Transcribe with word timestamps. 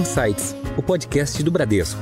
Insights, 0.00 0.54
o 0.78 0.82
podcast 0.82 1.42
do 1.42 1.50
Bradesco. 1.50 2.00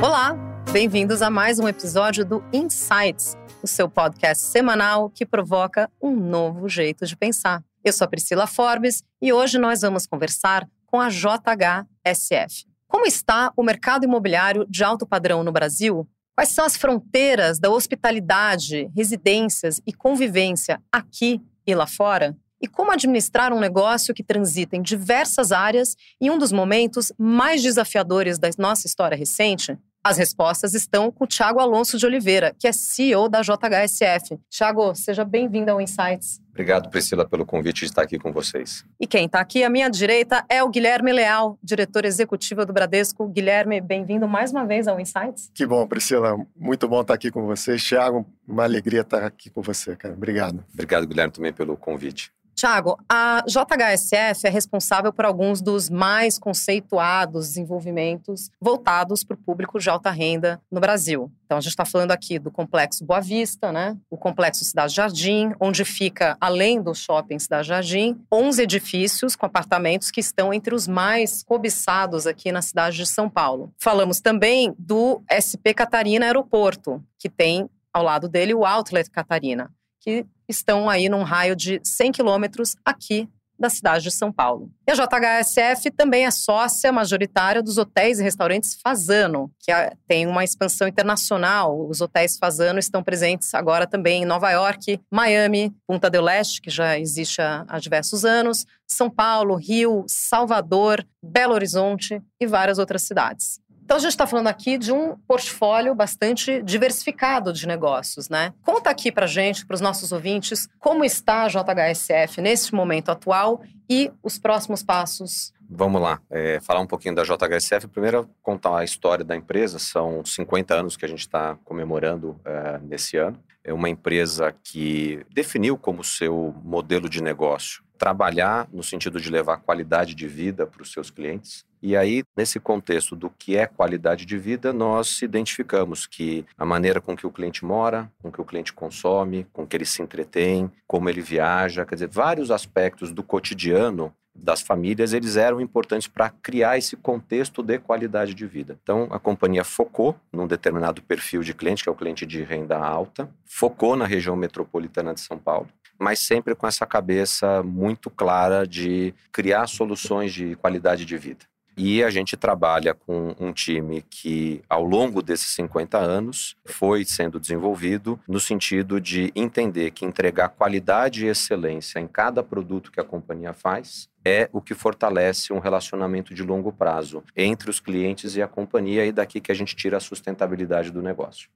Olá, 0.00 0.36
bem-vindos 0.70 1.20
a 1.20 1.28
mais 1.28 1.58
um 1.58 1.66
episódio 1.66 2.24
do 2.24 2.44
Insights, 2.52 3.36
o 3.60 3.66
seu 3.66 3.90
podcast 3.90 4.44
semanal 4.44 5.10
que 5.10 5.26
provoca 5.26 5.90
um 6.00 6.14
novo 6.14 6.68
jeito 6.68 7.04
de 7.04 7.16
pensar. 7.16 7.64
Eu 7.82 7.92
sou 7.92 8.04
a 8.04 8.08
Priscila 8.08 8.46
Forbes 8.46 9.02
e 9.20 9.32
hoje 9.32 9.58
nós 9.58 9.80
vamos 9.80 10.06
conversar 10.06 10.68
com 10.86 11.00
a 11.00 11.08
JHSF. 11.08 12.64
Como 12.86 13.06
está 13.06 13.52
o 13.56 13.64
mercado 13.64 14.04
imobiliário 14.04 14.64
de 14.70 14.84
alto 14.84 15.04
padrão 15.04 15.42
no 15.42 15.50
Brasil? 15.50 16.08
Quais 16.34 16.48
são 16.48 16.64
as 16.64 16.76
fronteiras 16.76 17.58
da 17.58 17.70
hospitalidade, 17.70 18.90
residências 18.96 19.82
e 19.86 19.92
convivência 19.92 20.82
aqui 20.90 21.42
e 21.66 21.74
lá 21.74 21.86
fora? 21.86 22.34
E 22.60 22.66
como 22.66 22.90
administrar 22.90 23.52
um 23.52 23.60
negócio 23.60 24.14
que 24.14 24.22
transita 24.22 24.76
em 24.76 24.82
diversas 24.82 25.52
áreas 25.52 25.94
em 26.20 26.30
um 26.30 26.38
dos 26.38 26.50
momentos 26.50 27.12
mais 27.18 27.62
desafiadores 27.62 28.38
da 28.38 28.48
nossa 28.56 28.86
história 28.86 29.16
recente? 29.16 29.76
As 30.04 30.18
respostas 30.18 30.74
estão 30.74 31.12
com 31.12 31.22
o 31.22 31.26
Thiago 31.28 31.60
Alonso 31.60 31.96
de 31.96 32.04
Oliveira, 32.04 32.52
que 32.58 32.66
é 32.66 32.72
CEO 32.72 33.28
da 33.28 33.40
JHSF. 33.40 34.36
Thiago, 34.50 34.96
seja 34.96 35.24
bem-vindo 35.24 35.70
ao 35.70 35.80
Insights. 35.80 36.40
Obrigado, 36.50 36.90
Priscila, 36.90 37.24
pelo 37.24 37.46
convite 37.46 37.80
de 37.80 37.84
estar 37.86 38.02
aqui 38.02 38.18
com 38.18 38.32
vocês. 38.32 38.84
E 38.98 39.06
quem 39.06 39.26
está 39.26 39.38
aqui 39.38 39.62
à 39.62 39.70
minha 39.70 39.88
direita 39.88 40.44
é 40.48 40.60
o 40.60 40.68
Guilherme 40.68 41.12
Leal, 41.12 41.56
diretor 41.62 42.04
executivo 42.04 42.66
do 42.66 42.72
Bradesco. 42.72 43.28
Guilherme, 43.28 43.80
bem-vindo 43.80 44.26
mais 44.26 44.50
uma 44.50 44.66
vez 44.66 44.88
ao 44.88 44.98
Insights. 44.98 45.52
Que 45.54 45.64
bom, 45.64 45.86
Priscila. 45.86 46.36
Muito 46.56 46.88
bom 46.88 47.02
estar 47.02 47.14
aqui 47.14 47.30
com 47.30 47.46
vocês. 47.46 47.80
Thiago, 47.84 48.26
uma 48.46 48.64
alegria 48.64 49.02
estar 49.02 49.22
aqui 49.22 49.50
com 49.50 49.62
você, 49.62 49.94
cara. 49.94 50.14
Obrigado. 50.14 50.64
Obrigado, 50.74 51.06
Guilherme, 51.06 51.32
também 51.32 51.52
pelo 51.52 51.76
convite. 51.76 52.32
Tiago, 52.62 52.96
a 53.08 53.42
JHSF 53.44 54.46
é 54.46 54.48
responsável 54.48 55.12
por 55.12 55.24
alguns 55.24 55.60
dos 55.60 55.90
mais 55.90 56.38
conceituados 56.38 57.48
desenvolvimentos 57.48 58.50
voltados 58.60 59.24
para 59.24 59.34
o 59.34 59.36
público 59.36 59.80
de 59.80 59.90
alta 59.90 60.12
renda 60.12 60.62
no 60.70 60.78
Brasil. 60.78 61.28
Então, 61.44 61.58
a 61.58 61.60
gente 61.60 61.72
está 61.72 61.84
falando 61.84 62.12
aqui 62.12 62.38
do 62.38 62.52
Complexo 62.52 63.04
Boa 63.04 63.20
Vista, 63.20 63.72
né? 63.72 63.98
o 64.08 64.16
Complexo 64.16 64.64
Cidade 64.64 64.94
Jardim, 64.94 65.52
onde 65.58 65.84
fica, 65.84 66.36
além 66.40 66.80
do 66.80 66.94
shopping 66.94 67.40
Cidade 67.40 67.66
Jardim, 67.66 68.16
11 68.32 68.62
edifícios 68.62 69.34
com 69.34 69.44
apartamentos 69.44 70.12
que 70.12 70.20
estão 70.20 70.54
entre 70.54 70.72
os 70.72 70.86
mais 70.86 71.42
cobiçados 71.42 72.28
aqui 72.28 72.52
na 72.52 72.62
cidade 72.62 72.96
de 72.96 73.06
São 73.06 73.28
Paulo. 73.28 73.72
Falamos 73.76 74.20
também 74.20 74.72
do 74.78 75.20
SP 75.26 75.74
Catarina 75.74 76.26
Aeroporto, 76.26 77.02
que 77.18 77.28
tem 77.28 77.68
ao 77.92 78.04
lado 78.04 78.28
dele 78.28 78.54
o 78.54 78.64
Outlet 78.64 79.10
Catarina 79.10 79.68
que 80.02 80.26
estão 80.52 80.88
aí 80.88 81.08
num 81.08 81.22
raio 81.22 81.56
de 81.56 81.80
100 81.82 82.12
quilômetros 82.12 82.76
aqui 82.84 83.28
da 83.62 83.70
cidade 83.70 84.02
de 84.02 84.10
São 84.10 84.32
Paulo. 84.32 84.68
E 84.86 84.90
a 84.90 84.94
JHSF 84.94 85.90
também 85.92 86.26
é 86.26 86.30
sócia 86.32 86.90
majoritária 86.90 87.62
dos 87.62 87.78
hotéis 87.78 88.18
e 88.18 88.22
restaurantes 88.22 88.76
Fazano, 88.82 89.52
que 89.60 89.72
tem 90.08 90.26
uma 90.26 90.42
expansão 90.42 90.88
internacional. 90.88 91.86
Os 91.88 92.00
hotéis 92.00 92.36
Fazano 92.36 92.80
estão 92.80 93.04
presentes 93.04 93.54
agora 93.54 93.86
também 93.86 94.22
em 94.22 94.26
Nova 94.26 94.50
York, 94.50 95.00
Miami, 95.08 95.72
Punta 95.86 96.10
del 96.10 96.28
Este, 96.28 96.60
que 96.60 96.70
já 96.70 96.98
existe 96.98 97.40
há, 97.40 97.64
há 97.68 97.78
diversos 97.78 98.24
anos, 98.24 98.66
São 98.86 99.08
Paulo, 99.08 99.54
Rio, 99.54 100.04
Salvador, 100.08 101.06
Belo 101.22 101.54
Horizonte 101.54 102.20
e 102.40 102.46
várias 102.46 102.78
outras 102.78 103.02
cidades. 103.02 103.60
Então, 103.84 103.96
a 103.96 104.00
gente 104.00 104.10
está 104.10 104.26
falando 104.26 104.46
aqui 104.46 104.78
de 104.78 104.92
um 104.92 105.16
portfólio 105.26 105.94
bastante 105.94 106.62
diversificado 106.62 107.52
de 107.52 107.66
negócios, 107.66 108.28
né? 108.28 108.52
Conta 108.62 108.90
aqui 108.90 109.10
para 109.12 109.26
gente, 109.26 109.66
para 109.66 109.74
os 109.74 109.80
nossos 109.80 110.12
ouvintes, 110.12 110.68
como 110.78 111.04
está 111.04 111.44
a 111.44 111.48
JHSF 111.48 112.40
nesse 112.40 112.74
momento 112.74 113.10
atual 113.10 113.62
e 113.88 114.10
os 114.22 114.38
próximos 114.38 114.82
passos. 114.82 115.52
Vamos 115.74 116.02
lá, 116.02 116.20
é, 116.30 116.60
falar 116.60 116.80
um 116.80 116.86
pouquinho 116.86 117.14
da 117.14 117.24
JHSF. 117.24 117.88
Primeiro, 117.88 118.28
contar 118.42 118.78
a 118.78 118.84
história 118.84 119.24
da 119.24 119.34
empresa. 119.34 119.78
São 119.78 120.22
50 120.22 120.74
anos 120.74 120.96
que 120.98 121.04
a 121.04 121.08
gente 121.08 121.20
está 121.20 121.56
comemorando 121.64 122.38
é, 122.44 122.78
nesse 122.82 123.16
ano. 123.16 123.42
É 123.64 123.72
uma 123.72 123.88
empresa 123.88 124.54
que 124.62 125.24
definiu 125.32 125.78
como 125.78 126.04
seu 126.04 126.54
modelo 126.62 127.08
de 127.08 127.22
negócio 127.22 127.82
trabalhar 127.96 128.68
no 128.72 128.82
sentido 128.82 129.20
de 129.20 129.30
levar 129.30 129.58
qualidade 129.58 130.14
de 130.14 130.26
vida 130.26 130.66
para 130.66 130.82
os 130.82 130.92
seus 130.92 131.08
clientes. 131.08 131.64
E 131.80 131.96
aí, 131.96 132.22
nesse 132.36 132.60
contexto 132.60 133.16
do 133.16 133.30
que 133.30 133.56
é 133.56 133.66
qualidade 133.66 134.26
de 134.26 134.36
vida, 134.36 134.72
nós 134.72 135.22
identificamos 135.22 136.04
que 136.06 136.44
a 136.58 136.66
maneira 136.66 137.00
com 137.00 137.16
que 137.16 137.26
o 137.26 137.30
cliente 137.30 137.64
mora, 137.64 138.10
com 138.20 138.30
que 138.30 138.40
o 138.40 138.44
cliente 138.44 138.72
consome, 138.72 139.46
com 139.52 139.66
que 139.66 139.76
ele 139.76 139.86
se 139.86 140.02
entretém, 140.02 140.70
como 140.86 141.08
ele 141.08 141.20
viaja, 141.20 141.86
quer 141.86 141.94
dizer, 141.94 142.08
vários 142.08 142.50
aspectos 142.50 143.12
do 143.12 143.22
cotidiano 143.22 144.12
das 144.34 144.60
famílias, 144.60 145.12
eles 145.12 145.36
eram 145.36 145.60
importantes 145.60 146.08
para 146.08 146.30
criar 146.30 146.78
esse 146.78 146.96
contexto 146.96 147.62
de 147.62 147.78
qualidade 147.78 148.34
de 148.34 148.46
vida. 148.46 148.78
Então, 148.82 149.08
a 149.10 149.18
companhia 149.18 149.64
focou 149.64 150.16
num 150.32 150.46
determinado 150.46 151.02
perfil 151.02 151.42
de 151.42 151.54
cliente, 151.54 151.82
que 151.82 151.88
é 151.88 151.92
o 151.92 151.96
cliente 151.96 152.26
de 152.26 152.42
renda 152.42 152.78
alta, 152.78 153.28
focou 153.44 153.96
na 153.96 154.06
região 154.06 154.34
metropolitana 154.34 155.14
de 155.14 155.20
São 155.20 155.38
Paulo, 155.38 155.68
mas 155.98 156.18
sempre 156.18 156.54
com 156.54 156.66
essa 156.66 156.86
cabeça 156.86 157.62
muito 157.62 158.10
clara 158.10 158.66
de 158.66 159.14
criar 159.30 159.66
soluções 159.66 160.32
de 160.32 160.56
qualidade 160.56 161.04
de 161.04 161.16
vida. 161.16 161.44
E 161.74 162.04
a 162.04 162.10
gente 162.10 162.36
trabalha 162.36 162.92
com 162.92 163.34
um 163.40 163.50
time 163.50 164.02
que, 164.02 164.62
ao 164.68 164.84
longo 164.84 165.22
desses 165.22 165.48
50 165.54 165.96
anos, 165.96 166.54
foi 166.66 167.02
sendo 167.04 167.40
desenvolvido 167.40 168.20
no 168.28 168.38
sentido 168.38 169.00
de 169.00 169.32
entender 169.34 169.90
que 169.90 170.04
entregar 170.04 170.50
qualidade 170.50 171.24
e 171.24 171.28
excelência 171.28 171.98
em 171.98 172.06
cada 172.06 172.42
produto 172.42 172.92
que 172.92 173.00
a 173.00 173.04
companhia 173.04 173.54
faz 173.54 174.11
é 174.24 174.48
o 174.52 174.60
que 174.60 174.74
fortalece 174.74 175.52
um 175.52 175.58
relacionamento 175.58 176.34
de 176.34 176.42
longo 176.42 176.72
prazo 176.72 177.22
entre 177.36 177.70
os 177.70 177.80
clientes 177.80 178.36
e 178.36 178.42
a 178.42 178.48
companhia, 178.48 179.04
e 179.04 179.12
daqui 179.12 179.40
que 179.40 179.52
a 179.52 179.54
gente 179.54 179.74
tira 179.74 179.96
a 179.96 180.00
sustentabilidade 180.00 180.90
do 180.90 181.02
negócio. 181.02 181.48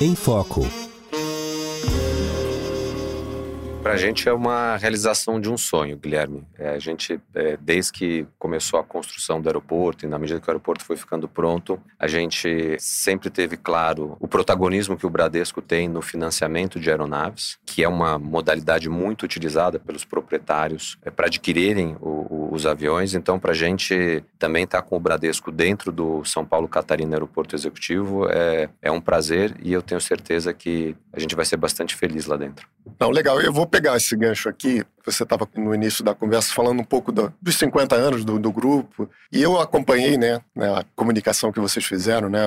Em 0.00 0.14
Foco. 0.14 0.87
Para 3.88 3.94
a 3.94 4.00
gente 4.00 4.28
é 4.28 4.32
uma 4.34 4.76
realização 4.76 5.40
de 5.40 5.48
um 5.48 5.56
sonho, 5.56 5.96
Guilherme. 5.96 6.46
É, 6.58 6.68
a 6.68 6.78
gente, 6.78 7.18
é, 7.34 7.56
desde 7.58 7.90
que 7.90 8.26
começou 8.38 8.78
a 8.78 8.84
construção 8.84 9.40
do 9.40 9.48
aeroporto 9.48 10.04
e 10.04 10.08
na 10.08 10.18
medida 10.18 10.38
que 10.38 10.46
o 10.46 10.50
aeroporto 10.50 10.84
foi 10.84 10.94
ficando 10.94 11.26
pronto, 11.26 11.80
a 11.98 12.06
gente 12.06 12.76
sempre 12.78 13.30
teve 13.30 13.56
claro 13.56 14.14
o 14.20 14.28
protagonismo 14.28 14.94
que 14.94 15.06
o 15.06 15.10
Bradesco 15.10 15.62
tem 15.62 15.88
no 15.88 16.02
financiamento 16.02 16.78
de 16.78 16.90
aeronaves, 16.90 17.56
que 17.64 17.82
é 17.82 17.88
uma 17.88 18.18
modalidade 18.18 18.90
muito 18.90 19.22
utilizada 19.22 19.78
pelos 19.78 20.04
proprietários 20.04 20.98
é, 21.02 21.10
para 21.10 21.24
adquirirem 21.24 21.96
o, 21.98 22.08
o, 22.08 22.48
os 22.52 22.66
aviões. 22.66 23.14
Então, 23.14 23.40
para 23.40 23.52
a 23.52 23.56
gente 23.56 24.22
também 24.38 24.64
estar 24.64 24.82
tá 24.82 24.86
com 24.86 24.98
o 24.98 25.00
Bradesco 25.00 25.50
dentro 25.50 25.90
do 25.90 26.22
São 26.26 26.44
Paulo 26.44 26.68
Catarina 26.68 27.16
Aeroporto 27.16 27.56
Executivo 27.56 28.28
é, 28.28 28.68
é 28.82 28.92
um 28.92 29.00
prazer 29.00 29.56
e 29.62 29.72
eu 29.72 29.80
tenho 29.80 29.98
certeza 29.98 30.52
que 30.52 30.94
a 31.10 31.18
gente 31.18 31.34
vai 31.34 31.46
ser 31.46 31.56
bastante 31.56 31.96
feliz 31.96 32.26
lá 32.26 32.36
dentro. 32.36 32.68
Não, 32.98 33.10
legal. 33.10 33.40
Eu 33.40 33.52
vou 33.52 33.66
pegar 33.78 33.96
esse 33.96 34.16
gancho 34.16 34.48
aqui. 34.48 34.84
Você 35.04 35.22
estava 35.22 35.48
no 35.56 35.72
início 35.72 36.04
da 36.04 36.14
conversa 36.14 36.52
falando 36.52 36.80
um 36.80 36.84
pouco 36.84 37.12
do, 37.12 37.32
dos 37.40 37.56
50 37.56 37.94
anos 37.94 38.24
do, 38.24 38.38
do, 38.38 38.52
grupo. 38.52 39.08
E 39.32 39.40
eu 39.40 39.58
acompanhei 39.58 40.18
né, 40.18 40.40
né, 40.54 40.68
a 40.74 40.84
comunicação 40.96 41.52
que 41.52 41.60
vocês 41.60 41.86
fizeram, 41.86 42.28
né, 42.28 42.42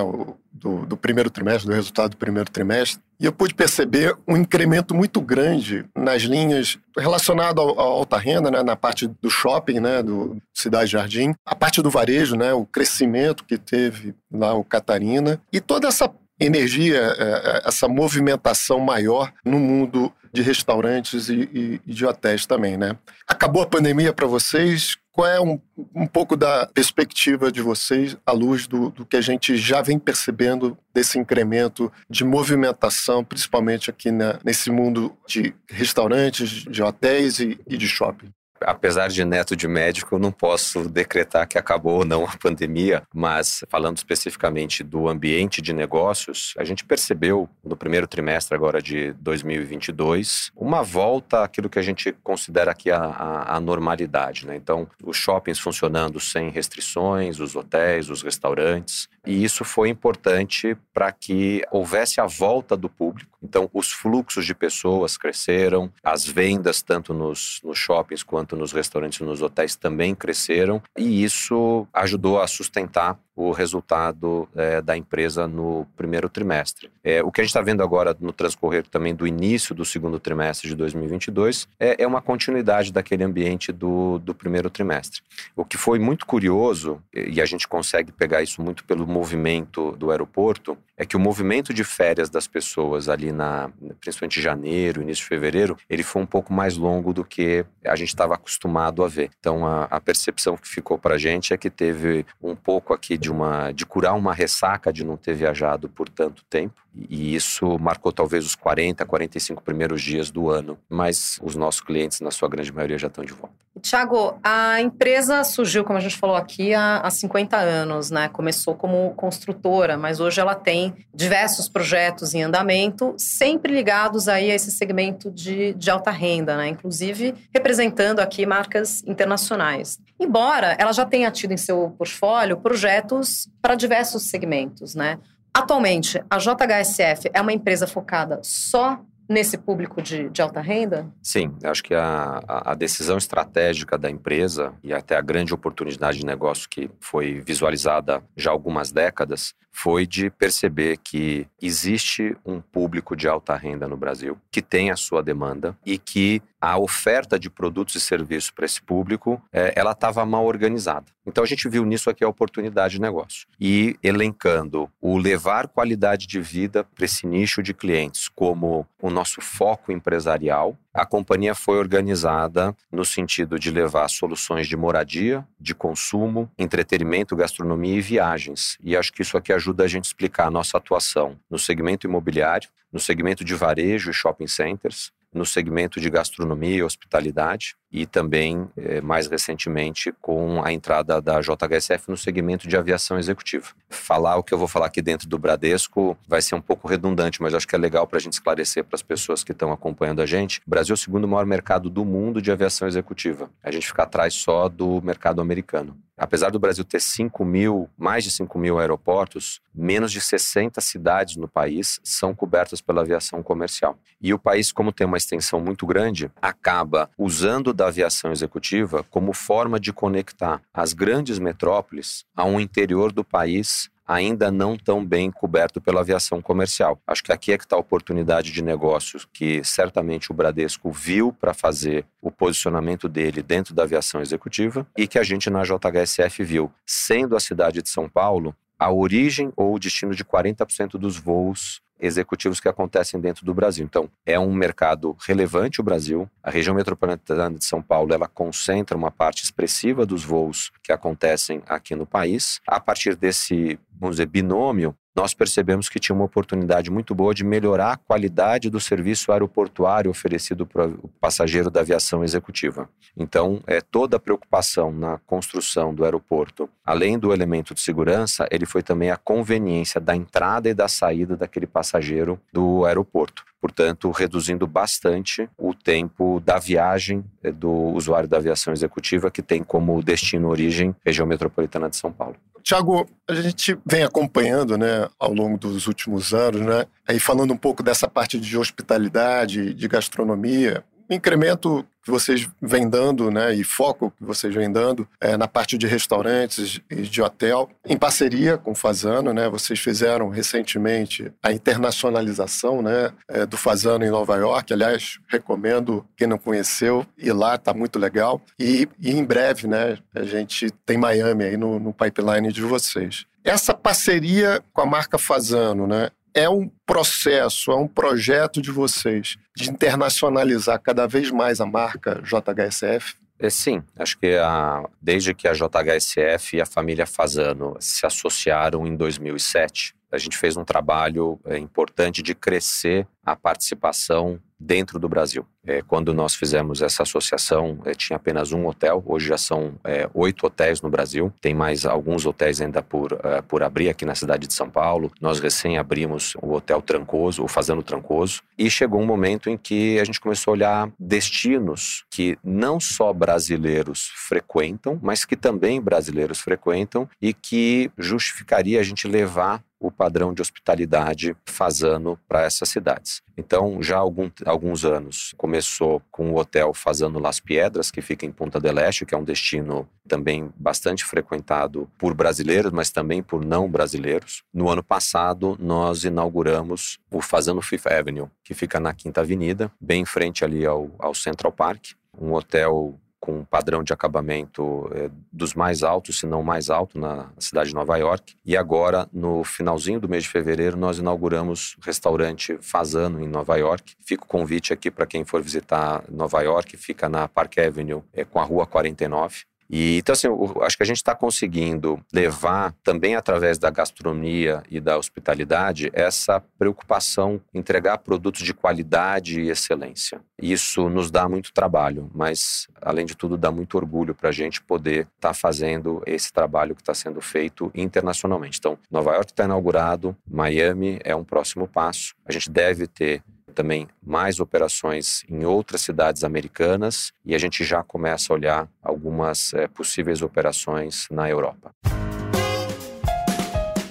do, 0.52 0.84
do 0.86 0.96
primeiro 0.96 1.30
trimestre, 1.30 1.66
do 1.66 1.74
resultado 1.74 2.10
do 2.10 2.16
primeiro 2.18 2.50
trimestre. 2.50 3.02
E 3.18 3.24
eu 3.24 3.32
pude 3.32 3.54
perceber 3.54 4.14
um 4.28 4.36
incremento 4.36 4.94
muito 4.94 5.20
grande 5.20 5.84
nas 5.96 6.22
linhas 6.22 6.78
relacionadas 6.96 7.64
à 7.64 7.80
alta 7.80 8.18
renda, 8.18 8.50
né, 8.50 8.62
na 8.62 8.76
parte 8.76 9.08
do 9.08 9.30
shopping, 9.30 9.80
né, 9.80 10.02
do 10.02 10.36
Cidade 10.54 10.90
Jardim, 10.90 11.34
a 11.46 11.54
parte 11.54 11.80
do 11.80 11.90
varejo, 11.90 12.36
né, 12.36 12.52
o 12.52 12.66
crescimento 12.66 13.44
que 13.44 13.56
teve 13.56 14.14
lá 14.30 14.54
o 14.54 14.62
Catarina 14.62 15.40
e 15.52 15.60
toda 15.60 15.88
essa 15.88 16.12
energia, 16.44 16.98
é, 16.98 17.22
é, 17.22 17.62
essa 17.64 17.88
movimentação 17.88 18.80
maior 18.80 19.32
no 19.44 19.58
mundo 19.58 20.12
de 20.32 20.40
restaurantes 20.40 21.28
e, 21.28 21.80
e 21.86 21.92
de 21.92 22.06
hotéis 22.06 22.46
também, 22.46 22.76
né? 22.76 22.96
Acabou 23.28 23.62
a 23.62 23.66
pandemia 23.66 24.12
para 24.12 24.26
vocês? 24.26 24.96
Qual 25.12 25.28
é 25.28 25.38
um, 25.38 25.60
um 25.94 26.06
pouco 26.06 26.36
da 26.36 26.66
perspectiva 26.66 27.52
de 27.52 27.60
vocês 27.60 28.16
à 28.24 28.32
luz 28.32 28.66
do, 28.66 28.88
do 28.88 29.04
que 29.04 29.16
a 29.16 29.20
gente 29.20 29.58
já 29.58 29.82
vem 29.82 29.98
percebendo 29.98 30.76
desse 30.94 31.18
incremento 31.18 31.92
de 32.08 32.24
movimentação, 32.24 33.22
principalmente 33.22 33.90
aqui 33.90 34.10
na, 34.10 34.38
nesse 34.42 34.70
mundo 34.70 35.14
de 35.28 35.54
restaurantes, 35.68 36.48
de 36.48 36.82
hotéis 36.82 37.40
e, 37.40 37.60
e 37.66 37.76
de 37.76 37.86
shopping? 37.86 38.32
Apesar 38.66 39.08
de 39.08 39.24
neto 39.24 39.56
de 39.56 39.66
médico, 39.68 40.14
eu 40.14 40.18
não 40.18 40.32
posso 40.32 40.88
decretar 40.88 41.46
que 41.46 41.58
acabou 41.58 41.98
ou 41.98 42.04
não 42.04 42.24
a 42.24 42.36
pandemia, 42.36 43.02
mas 43.12 43.64
falando 43.68 43.96
especificamente 43.96 44.82
do 44.82 45.08
ambiente 45.08 45.60
de 45.60 45.72
negócios, 45.72 46.54
a 46.56 46.64
gente 46.64 46.84
percebeu 46.84 47.48
no 47.64 47.76
primeiro 47.76 48.06
trimestre 48.06 48.54
agora 48.54 48.80
de 48.80 49.12
2022 49.14 50.50
uma 50.56 50.82
volta 50.82 51.44
àquilo 51.44 51.68
que 51.68 51.78
a 51.78 51.82
gente 51.82 52.12
considera 52.22 52.70
aqui 52.70 52.90
a, 52.90 52.98
a, 52.98 53.56
a 53.56 53.60
normalidade. 53.60 54.46
Né? 54.46 54.56
Então, 54.56 54.86
os 55.02 55.16
shoppings 55.16 55.58
funcionando 55.58 56.20
sem 56.20 56.50
restrições, 56.50 57.40
os 57.40 57.54
hotéis, 57.54 58.10
os 58.10 58.22
restaurantes, 58.22 59.08
e 59.26 59.44
isso 59.44 59.64
foi 59.64 59.88
importante 59.88 60.76
para 60.92 61.12
que 61.12 61.64
houvesse 61.70 62.20
a 62.20 62.26
volta 62.26 62.76
do 62.76 62.88
público. 62.88 63.38
Então, 63.42 63.68
os 63.72 63.92
fluxos 63.92 64.44
de 64.44 64.54
pessoas 64.54 65.16
cresceram, 65.16 65.92
as 66.02 66.26
vendas, 66.26 66.82
tanto 66.82 67.14
nos, 67.14 67.60
nos 67.64 67.78
shoppings 67.78 68.22
quanto 68.22 68.56
nos 68.56 68.72
restaurantes 68.72 69.20
e 69.20 69.24
nos 69.24 69.42
hotéis, 69.42 69.76
também 69.76 70.14
cresceram, 70.14 70.82
e 70.96 71.22
isso 71.24 71.86
ajudou 71.92 72.40
a 72.40 72.46
sustentar 72.46 73.18
o 73.34 73.50
resultado 73.50 74.48
é, 74.54 74.82
da 74.82 74.96
empresa 74.96 75.46
no 75.46 75.86
primeiro 75.96 76.28
trimestre. 76.28 76.90
É, 77.02 77.22
o 77.22 77.32
que 77.32 77.40
a 77.40 77.44
gente 77.44 77.50
está 77.50 77.62
vendo 77.62 77.82
agora 77.82 78.16
no 78.20 78.32
transcorrer 78.32 78.86
também 78.86 79.14
do 79.14 79.26
início 79.26 79.74
do 79.74 79.84
segundo 79.84 80.20
trimestre 80.20 80.68
de 80.68 80.74
2022 80.74 81.66
é, 81.80 82.02
é 82.02 82.06
uma 82.06 82.20
continuidade 82.20 82.92
daquele 82.92 83.24
ambiente 83.24 83.72
do, 83.72 84.18
do 84.18 84.34
primeiro 84.34 84.68
trimestre. 84.68 85.22
O 85.56 85.64
que 85.64 85.78
foi 85.78 85.98
muito 85.98 86.26
curioso, 86.26 87.02
e 87.14 87.40
a 87.40 87.46
gente 87.46 87.66
consegue 87.66 88.12
pegar 88.12 88.42
isso 88.42 88.60
muito 88.62 88.84
pelo 88.84 89.06
movimento 89.06 89.92
do 89.92 90.10
aeroporto, 90.10 90.76
é 91.02 91.06
que 91.06 91.16
o 91.16 91.20
movimento 91.20 91.74
de 91.74 91.84
férias 91.84 92.30
das 92.30 92.46
pessoas 92.46 93.08
ali 93.08 93.32
na, 93.32 93.70
principalmente 94.00 94.40
janeiro, 94.40 95.02
início 95.02 95.22
de 95.22 95.28
fevereiro, 95.28 95.76
ele 95.90 96.02
foi 96.02 96.22
um 96.22 96.26
pouco 96.26 96.52
mais 96.52 96.76
longo 96.76 97.12
do 97.12 97.24
que 97.24 97.64
a 97.84 97.96
gente 97.96 98.08
estava 98.08 98.34
acostumado 98.34 99.04
a 99.04 99.08
ver. 99.08 99.30
Então 99.38 99.66
a, 99.66 99.84
a 99.84 100.00
percepção 100.00 100.56
que 100.56 100.68
ficou 100.68 100.98
para 100.98 101.16
a 101.16 101.18
gente 101.18 101.52
é 101.52 101.56
que 101.56 101.68
teve 101.68 102.24
um 102.42 102.54
pouco 102.54 102.94
aqui 102.94 103.18
de 103.18 103.30
uma 103.30 103.72
de 103.72 103.84
curar 103.84 104.14
uma 104.14 104.32
ressaca 104.32 104.92
de 104.92 105.04
não 105.04 105.16
ter 105.16 105.34
viajado 105.34 105.88
por 105.88 106.08
tanto 106.08 106.44
tempo 106.44 106.82
e 106.94 107.34
isso 107.34 107.78
marcou 107.78 108.12
talvez 108.12 108.44
os 108.44 108.54
40, 108.54 109.04
45 109.04 109.62
primeiros 109.62 110.02
dias 110.02 110.30
do 110.30 110.50
ano, 110.50 110.78
mas 110.88 111.38
os 111.42 111.56
nossos 111.56 111.80
clientes, 111.80 112.20
na 112.20 112.30
sua 112.30 112.48
grande 112.48 112.72
maioria, 112.72 112.98
já 112.98 113.06
estão 113.06 113.24
de 113.24 113.32
volta. 113.32 113.54
Tiago, 113.80 114.38
a 114.44 114.80
empresa 114.82 115.42
surgiu, 115.44 115.82
como 115.84 115.98
a 115.98 116.00
gente 116.00 116.16
falou 116.16 116.36
aqui, 116.36 116.74
há, 116.74 116.98
há 116.98 117.10
50 117.10 117.56
anos, 117.56 118.10
né? 118.10 118.28
Começou 118.28 118.74
como 118.74 119.14
construtora, 119.14 119.96
mas 119.96 120.20
hoje 120.20 120.40
ela 120.40 120.54
tem 120.54 120.91
diversos 121.14 121.68
projetos 121.68 122.34
em 122.34 122.42
andamento, 122.42 123.14
sempre 123.18 123.72
ligados 123.72 124.28
aí 124.28 124.50
a 124.50 124.54
esse 124.54 124.70
segmento 124.70 125.30
de, 125.30 125.74
de 125.74 125.90
alta 125.90 126.10
renda, 126.10 126.56
né? 126.56 126.68
Inclusive 126.68 127.34
representando 127.54 128.20
aqui 128.20 128.46
marcas 128.46 129.02
internacionais. 129.06 129.98
Embora 130.18 130.76
ela 130.78 130.92
já 130.92 131.04
tenha 131.04 131.30
tido 131.30 131.52
em 131.52 131.56
seu 131.56 131.94
portfólio 131.98 132.56
projetos 132.56 133.48
para 133.60 133.74
diversos 133.74 134.24
segmentos, 134.24 134.94
né? 134.94 135.18
Atualmente, 135.54 136.22
a 136.30 136.38
JHSF 136.38 137.30
é 137.32 137.40
uma 137.40 137.52
empresa 137.52 137.86
focada 137.86 138.40
só 138.42 138.98
nesse 139.28 139.56
público 139.56 140.02
de, 140.02 140.28
de 140.28 140.42
alta 140.42 140.60
renda? 140.60 141.06
Sim, 141.22 141.54
acho 141.64 141.82
que 141.82 141.94
a, 141.94 142.42
a, 142.46 142.74
decisão 142.74 143.16
estratégica 143.16 143.96
da 143.96 144.10
empresa 144.10 144.72
e 144.82 144.92
até 144.92 145.16
a 145.16 145.20
grande 145.20 145.54
oportunidade 145.54 146.18
de 146.18 146.26
negócio 146.26 146.68
que 146.68 146.90
foi 147.00 147.40
visualizada 147.40 148.22
já 148.36 148.50
há 148.50 148.52
algumas 148.52 148.92
décadas 148.92 149.54
foi 149.72 150.06
de 150.06 150.30
perceber 150.30 150.98
que 150.98 151.46
existe 151.60 152.36
um 152.44 152.60
público 152.60 153.16
de 153.16 153.26
alta 153.26 153.56
renda 153.56 153.88
no 153.88 153.96
Brasil 153.96 154.38
que 154.50 154.60
tem 154.60 154.90
a 154.90 154.96
sua 154.96 155.22
demanda 155.22 155.76
e 155.84 155.98
que 155.98 156.42
a 156.60 156.78
oferta 156.78 157.36
de 157.36 157.50
produtos 157.50 157.96
e 157.96 158.00
serviços 158.00 158.50
para 158.50 158.64
esse 158.64 158.80
público 158.80 159.42
é, 159.52 159.72
ela 159.74 159.90
estava 159.90 160.24
mal 160.24 160.46
organizada. 160.46 161.06
Então 161.26 161.42
a 161.42 161.46
gente 161.46 161.68
viu 161.68 161.84
nisso 161.84 162.08
aqui 162.08 162.22
a 162.22 162.28
oportunidade 162.28 162.94
de 162.94 163.00
negócio 163.00 163.48
e 163.60 163.96
elencando 164.02 164.88
o 165.00 165.18
levar 165.18 165.66
qualidade 165.66 166.26
de 166.28 166.40
vida 166.40 166.84
para 166.84 167.04
esse 167.04 167.26
nicho 167.26 167.62
de 167.62 167.74
clientes 167.74 168.28
como 168.28 168.86
o 169.00 169.10
nosso 169.10 169.40
foco 169.40 169.90
empresarial 169.90 170.78
a 170.92 171.06
companhia 171.06 171.54
foi 171.54 171.78
organizada 171.78 172.76
no 172.90 173.04
sentido 173.04 173.58
de 173.58 173.70
levar 173.70 174.08
soluções 174.08 174.68
de 174.68 174.76
moradia, 174.76 175.46
de 175.58 175.74
consumo, 175.74 176.50
entretenimento, 176.58 177.34
gastronomia 177.34 177.96
e 177.96 178.00
viagens. 178.00 178.76
E 178.82 178.96
acho 178.96 179.12
que 179.12 179.22
isso 179.22 179.36
aqui 179.36 179.52
ajuda 179.52 179.84
a 179.84 179.88
gente 179.88 180.04
a 180.04 180.08
explicar 180.08 180.48
a 180.48 180.50
nossa 180.50 180.76
atuação 180.76 181.38
no 181.50 181.58
segmento 181.58 182.06
imobiliário, 182.06 182.68
no 182.92 183.00
segmento 183.00 183.42
de 183.44 183.54
varejo 183.54 184.10
e 184.10 184.14
shopping 184.14 184.46
centers, 184.46 185.12
no 185.32 185.46
segmento 185.46 185.98
de 185.98 186.10
gastronomia 186.10 186.76
e 186.76 186.82
hospitalidade 186.82 187.74
e 187.92 188.06
também, 188.06 188.68
eh, 188.76 189.00
mais 189.00 189.26
recentemente, 189.26 190.12
com 190.20 190.62
a 190.64 190.72
entrada 190.72 191.20
da 191.20 191.40
JHSF 191.40 192.08
no 192.08 192.16
segmento 192.16 192.66
de 192.66 192.76
aviação 192.76 193.18
executiva. 193.18 193.68
Falar 193.90 194.36
o 194.36 194.42
que 194.42 194.54
eu 194.54 194.58
vou 194.58 194.66
falar 194.66 194.86
aqui 194.86 195.02
dentro 195.02 195.28
do 195.28 195.38
Bradesco 195.38 196.16
vai 196.26 196.40
ser 196.40 196.54
um 196.54 196.60
pouco 196.60 196.88
redundante, 196.88 197.42
mas 197.42 197.54
acho 197.54 197.68
que 197.68 197.74
é 197.74 197.78
legal 197.78 198.06
para 198.06 198.16
a 198.16 198.20
gente 198.20 198.32
esclarecer 198.32 198.84
para 198.84 198.96
as 198.96 199.02
pessoas 199.02 199.44
que 199.44 199.52
estão 199.52 199.70
acompanhando 199.70 200.22
a 200.22 200.26
gente. 200.26 200.60
O 200.66 200.70
Brasil 200.70 200.94
é 200.94 200.96
o 200.96 200.98
segundo 200.98 201.28
maior 201.28 201.44
mercado 201.44 201.90
do 201.90 202.04
mundo 202.04 202.40
de 202.40 202.50
aviação 202.50 202.88
executiva. 202.88 203.50
A 203.62 203.70
gente 203.70 203.86
fica 203.86 204.04
atrás 204.04 204.34
só 204.34 204.68
do 204.68 205.02
mercado 205.02 205.42
americano. 205.42 205.96
Apesar 206.16 206.50
do 206.50 206.58
Brasil 206.58 206.84
ter 206.84 207.00
5 207.00 207.44
mil, 207.44 207.90
mais 207.98 208.22
de 208.22 208.30
5 208.30 208.56
mil 208.58 208.78
aeroportos, 208.78 209.60
menos 209.74 210.12
de 210.12 210.20
60 210.20 210.80
cidades 210.80 211.36
no 211.36 211.48
país 211.48 211.98
são 212.04 212.34
cobertas 212.34 212.80
pela 212.80 213.00
aviação 213.00 213.42
comercial. 213.42 213.98
E 214.20 214.32
o 214.32 214.38
país, 214.38 214.70
como 214.70 214.92
tem 214.92 215.06
uma 215.06 215.16
extensão 215.16 215.58
muito 215.58 215.84
grande, 215.84 216.30
acaba 216.40 217.10
usando 217.18 217.72
da 217.82 217.88
aviação 217.88 218.30
executiva 218.30 219.04
como 219.10 219.32
forma 219.32 219.80
de 219.80 219.92
conectar 219.92 220.62
as 220.72 220.92
grandes 220.92 221.40
metrópoles 221.40 222.24
ao 222.36 222.60
interior 222.60 223.10
do 223.10 223.24
país 223.24 223.90
ainda 224.06 224.52
não 224.52 224.76
tão 224.76 225.04
bem 225.04 225.32
coberto 225.32 225.80
pela 225.80 226.00
aviação 226.00 226.40
comercial. 226.40 227.00
Acho 227.04 227.24
que 227.24 227.32
aqui 227.32 227.50
é 227.50 227.58
que 227.58 227.64
está 227.64 227.74
a 227.74 227.80
oportunidade 227.80 228.52
de 228.52 228.62
negócios 228.62 229.26
que 229.32 229.64
certamente 229.64 230.30
o 230.30 230.34
Bradesco 230.34 230.92
viu 230.92 231.32
para 231.32 231.52
fazer 231.52 232.04
o 232.20 232.30
posicionamento 232.30 233.08
dele 233.08 233.42
dentro 233.42 233.74
da 233.74 233.82
aviação 233.82 234.20
executiva 234.20 234.86
e 234.96 235.08
que 235.08 235.18
a 235.18 235.24
gente 235.24 235.50
na 235.50 235.64
JHSF 235.64 236.44
viu, 236.44 236.70
sendo 236.86 237.34
a 237.34 237.40
cidade 237.40 237.82
de 237.82 237.88
São 237.88 238.08
Paulo 238.08 238.54
a 238.78 238.92
origem 238.92 239.52
ou 239.56 239.74
o 239.74 239.78
destino 239.78 240.14
de 240.14 240.24
40% 240.24 240.92
dos 240.98 241.16
voos 241.16 241.80
executivos 242.02 242.58
que 242.58 242.68
acontecem 242.68 243.20
dentro 243.20 243.46
do 243.46 243.54
Brasil. 243.54 243.84
Então, 243.84 244.10
é 244.26 244.38
um 244.38 244.52
mercado 244.52 245.16
relevante 245.24 245.80
o 245.80 245.84
Brasil. 245.84 246.28
A 246.42 246.50
região 246.50 246.74
metropolitana 246.74 247.56
de 247.56 247.64
São 247.64 247.80
Paulo, 247.80 248.12
ela 248.12 248.26
concentra 248.26 248.96
uma 248.96 249.10
parte 249.10 249.44
expressiva 249.44 250.04
dos 250.04 250.24
voos 250.24 250.72
que 250.82 250.92
acontecem 250.92 251.62
aqui 251.66 251.94
no 251.94 252.04
país. 252.04 252.60
A 252.66 252.80
partir 252.80 253.14
desse, 253.14 253.78
vamos 253.98 254.16
dizer, 254.16 254.26
binômio, 254.26 254.94
nós 255.14 255.34
percebemos 255.34 255.88
que 255.88 256.00
tinha 256.00 256.14
uma 256.14 256.24
oportunidade 256.24 256.90
muito 256.90 257.14
boa 257.14 257.34
de 257.34 257.44
melhorar 257.44 257.92
a 257.92 257.96
qualidade 257.96 258.70
do 258.70 258.80
serviço 258.80 259.30
aeroportuário 259.30 260.10
oferecido 260.10 260.66
para 260.66 260.86
o 260.86 261.08
passageiro 261.20 261.70
da 261.70 261.80
aviação 261.80 262.24
executiva. 262.24 262.88
Então, 263.16 263.60
é, 263.66 263.80
toda 263.80 264.16
a 264.16 264.20
preocupação 264.20 264.90
na 264.90 265.18
construção 265.26 265.94
do 265.94 266.04
aeroporto, 266.04 266.68
além 266.84 267.18
do 267.18 267.32
elemento 267.32 267.74
de 267.74 267.80
segurança, 267.80 268.46
ele 268.50 268.64
foi 268.64 268.82
também 268.82 269.10
a 269.10 269.16
conveniência 269.16 270.00
da 270.00 270.16
entrada 270.16 270.68
e 270.68 270.74
da 270.74 270.88
saída 270.88 271.36
daquele 271.36 271.66
passageiro 271.66 272.40
do 272.52 272.84
aeroporto 272.84 273.44
portanto, 273.62 274.10
reduzindo 274.10 274.66
bastante 274.66 275.48
o 275.56 275.72
tempo 275.72 276.42
da 276.44 276.58
viagem 276.58 277.24
é, 277.44 277.52
do 277.52 277.70
usuário 277.70 278.28
da 278.28 278.38
aviação 278.38 278.72
executiva, 278.72 279.30
que 279.30 279.40
tem 279.40 279.62
como 279.62 280.02
destino 280.02 280.48
origem 280.48 280.92
região 281.06 281.24
metropolitana 281.24 281.88
de 281.88 281.94
São 281.94 282.12
Paulo. 282.12 282.34
Tiago, 282.62 283.06
a 283.28 283.34
gente 283.34 283.76
vem 283.84 284.02
acompanhando, 284.02 284.78
né, 284.78 285.01
ao 285.18 285.32
longo 285.32 285.58
dos 285.58 285.86
últimos 285.86 286.32
anos, 286.32 286.60
né, 286.60 286.86
aí 287.06 287.18
falando 287.18 287.52
um 287.52 287.56
pouco 287.56 287.82
dessa 287.82 288.08
parte 288.08 288.38
de 288.38 288.56
hospitalidade, 288.56 289.74
de 289.74 289.88
gastronomia, 289.88 290.84
incremento 291.14 291.86
que 292.02 292.10
vocês 292.10 292.48
vêm 292.60 292.88
dando, 292.88 293.30
né, 293.30 293.54
e 293.54 293.62
foco 293.62 294.12
que 294.18 294.24
vocês 294.24 294.52
vêm 294.52 294.70
dando 294.70 295.06
é, 295.20 295.36
na 295.36 295.46
parte 295.46 295.78
de 295.78 295.86
restaurantes 295.86 296.80
e 296.90 297.02
de 297.02 297.22
hotel, 297.22 297.70
em 297.86 297.96
parceria 297.96 298.58
com 298.58 298.72
o 298.72 298.74
Fazano, 298.74 299.32
né, 299.32 299.48
vocês 299.48 299.78
fizeram 299.78 300.28
recentemente 300.28 301.32
a 301.40 301.52
internacionalização, 301.52 302.82
né, 302.82 303.12
é, 303.28 303.46
do 303.46 303.56
Fazano 303.56 304.04
em 304.04 304.10
Nova 304.10 304.36
York, 304.36 304.72
aliás, 304.72 305.20
recomendo 305.28 306.04
quem 306.16 306.26
não 306.26 306.38
conheceu 306.38 307.06
ir 307.16 307.32
lá, 307.32 307.56
tá 307.56 307.72
muito 307.72 308.00
legal, 308.00 308.40
e, 308.58 308.88
e 308.98 309.12
em 309.12 309.24
breve, 309.24 309.68
né, 309.68 309.96
a 310.12 310.24
gente 310.24 310.70
tem 310.84 310.98
Miami 310.98 311.44
aí 311.44 311.56
no, 311.56 311.78
no 311.78 311.92
pipeline 311.92 312.52
de 312.52 312.62
vocês. 312.62 313.26
Essa 313.44 313.74
parceria 313.74 314.62
com 314.72 314.80
a 314.80 314.86
marca 314.86 315.18
Fazano, 315.18 315.86
né, 315.86 316.10
é 316.34 316.48
um 316.48 316.70
processo, 316.86 317.70
é 317.70 317.76
um 317.76 317.88
projeto 317.88 318.62
de 318.62 318.70
vocês 318.70 319.36
de 319.56 319.70
internacionalizar 319.70 320.80
cada 320.80 321.06
vez 321.06 321.30
mais 321.30 321.60
a 321.60 321.66
marca 321.66 322.22
JHSF? 322.22 323.16
É, 323.38 323.50
sim, 323.50 323.82
acho 323.98 324.18
que 324.18 324.36
a, 324.36 324.88
desde 325.00 325.34
que 325.34 325.48
a 325.48 325.52
JHSF 325.52 326.56
e 326.56 326.60
a 326.60 326.66
família 326.66 327.06
Fazano 327.06 327.76
se 327.80 328.06
associaram 328.06 328.86
em 328.86 328.96
2007, 328.96 329.94
a 330.12 330.18
gente 330.18 330.38
fez 330.38 330.56
um 330.56 330.64
trabalho 330.64 331.40
é, 331.44 331.58
importante 331.58 332.22
de 332.22 332.34
crescer 332.34 333.06
a 333.24 333.34
participação 333.34 334.38
dentro 334.62 334.98
do 334.98 335.08
Brasil. 335.08 335.44
É, 335.64 335.82
quando 335.82 336.14
nós 336.14 336.34
fizemos 336.34 336.82
essa 336.82 337.02
associação, 337.02 337.78
é, 337.84 337.94
tinha 337.94 338.16
apenas 338.16 338.52
um 338.52 338.66
hotel, 338.66 339.02
hoje 339.06 339.28
já 339.28 339.38
são 339.38 339.74
é, 339.84 340.08
oito 340.14 340.46
hotéis 340.46 340.80
no 340.80 340.88
Brasil, 340.88 341.32
tem 341.40 341.54
mais 341.54 341.84
alguns 341.84 342.24
hotéis 342.26 342.60
ainda 342.60 342.82
por, 342.82 343.18
é, 343.22 343.42
por 343.42 343.62
abrir 343.62 343.88
aqui 343.88 344.04
na 344.04 344.14
cidade 344.14 344.46
de 344.46 344.54
São 344.54 344.70
Paulo. 344.70 345.10
Nós 345.20 345.40
recém 345.40 345.78
abrimos 345.78 346.34
o 346.40 346.52
Hotel 346.52 346.80
Trancoso, 346.80 347.44
o 347.44 347.48
Fazendo 347.48 347.82
Trancoso, 347.82 348.42
e 348.58 348.70
chegou 348.70 349.00
um 349.00 349.06
momento 349.06 349.50
em 349.50 349.56
que 349.56 349.98
a 350.00 350.04
gente 350.04 350.20
começou 350.20 350.52
a 350.52 350.54
olhar 350.54 350.92
destinos 350.98 352.04
que 352.10 352.36
não 352.42 352.78
só 352.78 353.12
brasileiros 353.12 354.10
frequentam, 354.28 354.98
mas 355.02 355.24
que 355.24 355.36
também 355.36 355.80
brasileiros 355.80 356.40
frequentam 356.40 357.08
e 357.20 357.32
que 357.32 357.90
justificaria 357.98 358.80
a 358.80 358.82
gente 358.82 359.06
levar 359.06 359.62
o 359.82 359.90
padrão 359.90 360.32
de 360.32 360.40
hospitalidade 360.40 361.36
Fazano 361.44 362.18
para 362.28 362.42
essas 362.42 362.68
cidades. 362.68 363.20
Então, 363.36 363.82
já 363.82 363.96
há 363.96 364.00
algum, 364.00 364.30
alguns 364.46 364.84
anos, 364.84 365.34
começou 365.36 366.00
com 366.10 366.30
o 366.30 366.36
hotel 366.38 366.72
Fazano 366.72 367.18
Las 367.18 367.40
Piedras, 367.40 367.90
que 367.90 368.00
fica 368.00 368.24
em 368.24 368.30
Punta 368.30 368.60
del 368.60 368.78
Este, 368.78 369.04
que 369.04 369.14
é 369.14 369.18
um 369.18 369.24
destino 369.24 369.88
também 370.06 370.52
bastante 370.56 371.04
frequentado 371.04 371.90
por 371.98 372.14
brasileiros, 372.14 372.70
mas 372.70 372.90
também 372.90 373.22
por 373.22 373.44
não 373.44 373.68
brasileiros. 373.68 374.42
No 374.52 374.68
ano 374.68 374.82
passado, 374.82 375.56
nós 375.58 376.04
inauguramos 376.04 376.98
o 377.10 377.20
Fazano 377.20 377.62
Fifth 377.62 377.86
Avenue, 377.86 378.28
que 378.44 378.54
fica 378.54 378.78
na 378.78 378.94
Quinta 378.94 379.22
Avenida, 379.22 379.70
bem 379.80 380.02
em 380.02 380.06
frente 380.06 380.44
ali 380.44 380.64
ao, 380.64 380.90
ao 380.98 381.14
Central 381.14 381.52
Park. 381.52 381.92
Um 382.20 382.34
hotel 382.34 383.00
com 383.22 383.38
um 383.38 383.44
padrão 383.44 383.84
de 383.84 383.92
acabamento 383.92 384.90
é, 384.92 385.08
dos 385.32 385.54
mais 385.54 385.84
altos, 385.84 386.18
se 386.18 386.26
não 386.26 386.42
mais 386.42 386.68
alto, 386.68 386.98
na 386.98 387.30
cidade 387.38 387.68
de 387.68 387.74
Nova 387.74 387.96
York. 387.96 388.34
E 388.44 388.56
agora, 388.56 389.08
no 389.12 389.44
finalzinho 389.44 390.00
do 390.00 390.08
mês 390.08 390.24
de 390.24 390.28
fevereiro, 390.28 390.76
nós 390.76 390.98
inauguramos 390.98 391.76
o 391.80 391.86
restaurante 391.86 392.58
Fazano, 392.60 393.22
em 393.22 393.28
Nova 393.28 393.54
York. 393.54 393.94
Fica 394.04 394.24
o 394.24 394.26
convite 394.26 394.72
aqui 394.72 394.90
para 394.90 395.06
quem 395.06 395.24
for 395.24 395.40
visitar 395.40 396.02
Nova 396.10 396.42
York, 396.42 396.76
fica 396.76 397.08
na 397.08 397.28
Park 397.28 397.58
Avenue, 397.58 398.02
é, 398.12 398.24
com 398.24 398.40
a 398.40 398.44
Rua 398.44 398.66
49. 398.66 399.44
E, 399.72 399.96
então, 399.96 400.12
assim, 400.12 400.26
eu 400.26 400.62
acho 400.62 400.76
que 400.76 400.82
a 400.82 400.86
gente 400.86 400.98
está 400.98 401.14
conseguindo 401.14 401.98
levar, 402.12 402.74
também 402.84 403.16
através 403.16 403.56
da 403.58 403.70
gastronomia 403.70 404.62
e 404.70 404.78
da 404.78 404.98
hospitalidade, 404.98 405.90
essa 405.94 406.44
preocupação 406.58 407.40
em 407.54 407.60
entregar 407.60 407.96
produtos 407.98 408.42
de 408.42 408.52
qualidade 408.52 409.40
e 409.40 409.48
excelência. 409.48 410.20
Isso 410.40 410.90
nos 410.90 411.10
dá 411.10 411.26
muito 411.26 411.54
trabalho, 411.54 412.10
mas, 412.14 412.68
além 412.82 413.06
de 413.06 413.16
tudo, 413.16 413.38
dá 413.38 413.50
muito 413.50 413.76
orgulho 413.78 414.14
para 414.14 414.28
a 414.28 414.32
gente 414.32 414.60
poder 414.60 415.06
estar 415.16 415.28
tá 415.28 415.34
fazendo 415.34 416.02
esse 416.04 416.30
trabalho 416.30 416.74
que 416.74 416.82
está 416.82 416.92
sendo 416.92 417.22
feito 417.22 417.70
internacionalmente. 417.74 418.58
Então, 418.58 418.78
Nova 418.90 419.14
York 419.14 419.32
está 419.32 419.44
inaugurado, 419.44 420.14
Miami 420.30 420.98
é 421.02 421.16
um 421.16 421.24
próximo 421.24 421.66
passo. 421.66 422.14
A 422.26 422.32
gente 422.32 422.50
deve 422.50 422.86
ter 422.86 423.22
também 423.52 423.86
mais 424.02 424.40
operações 424.40 425.22
em 425.28 425.44
outras 425.44 425.82
cidades 425.82 426.24
americanas 426.24 427.12
e 427.24 427.34
a 427.34 427.38
gente 427.38 427.62
já 427.64 427.82
começa 427.82 428.32
a 428.32 428.34
olhar 428.34 428.68
algumas 428.82 429.54
é, 429.54 429.68
possíveis 429.68 430.22
operações 430.22 431.06
na 431.10 431.28
Europa. 431.30 431.72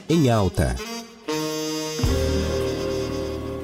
Em 0.09 0.29
alta. 0.29 0.75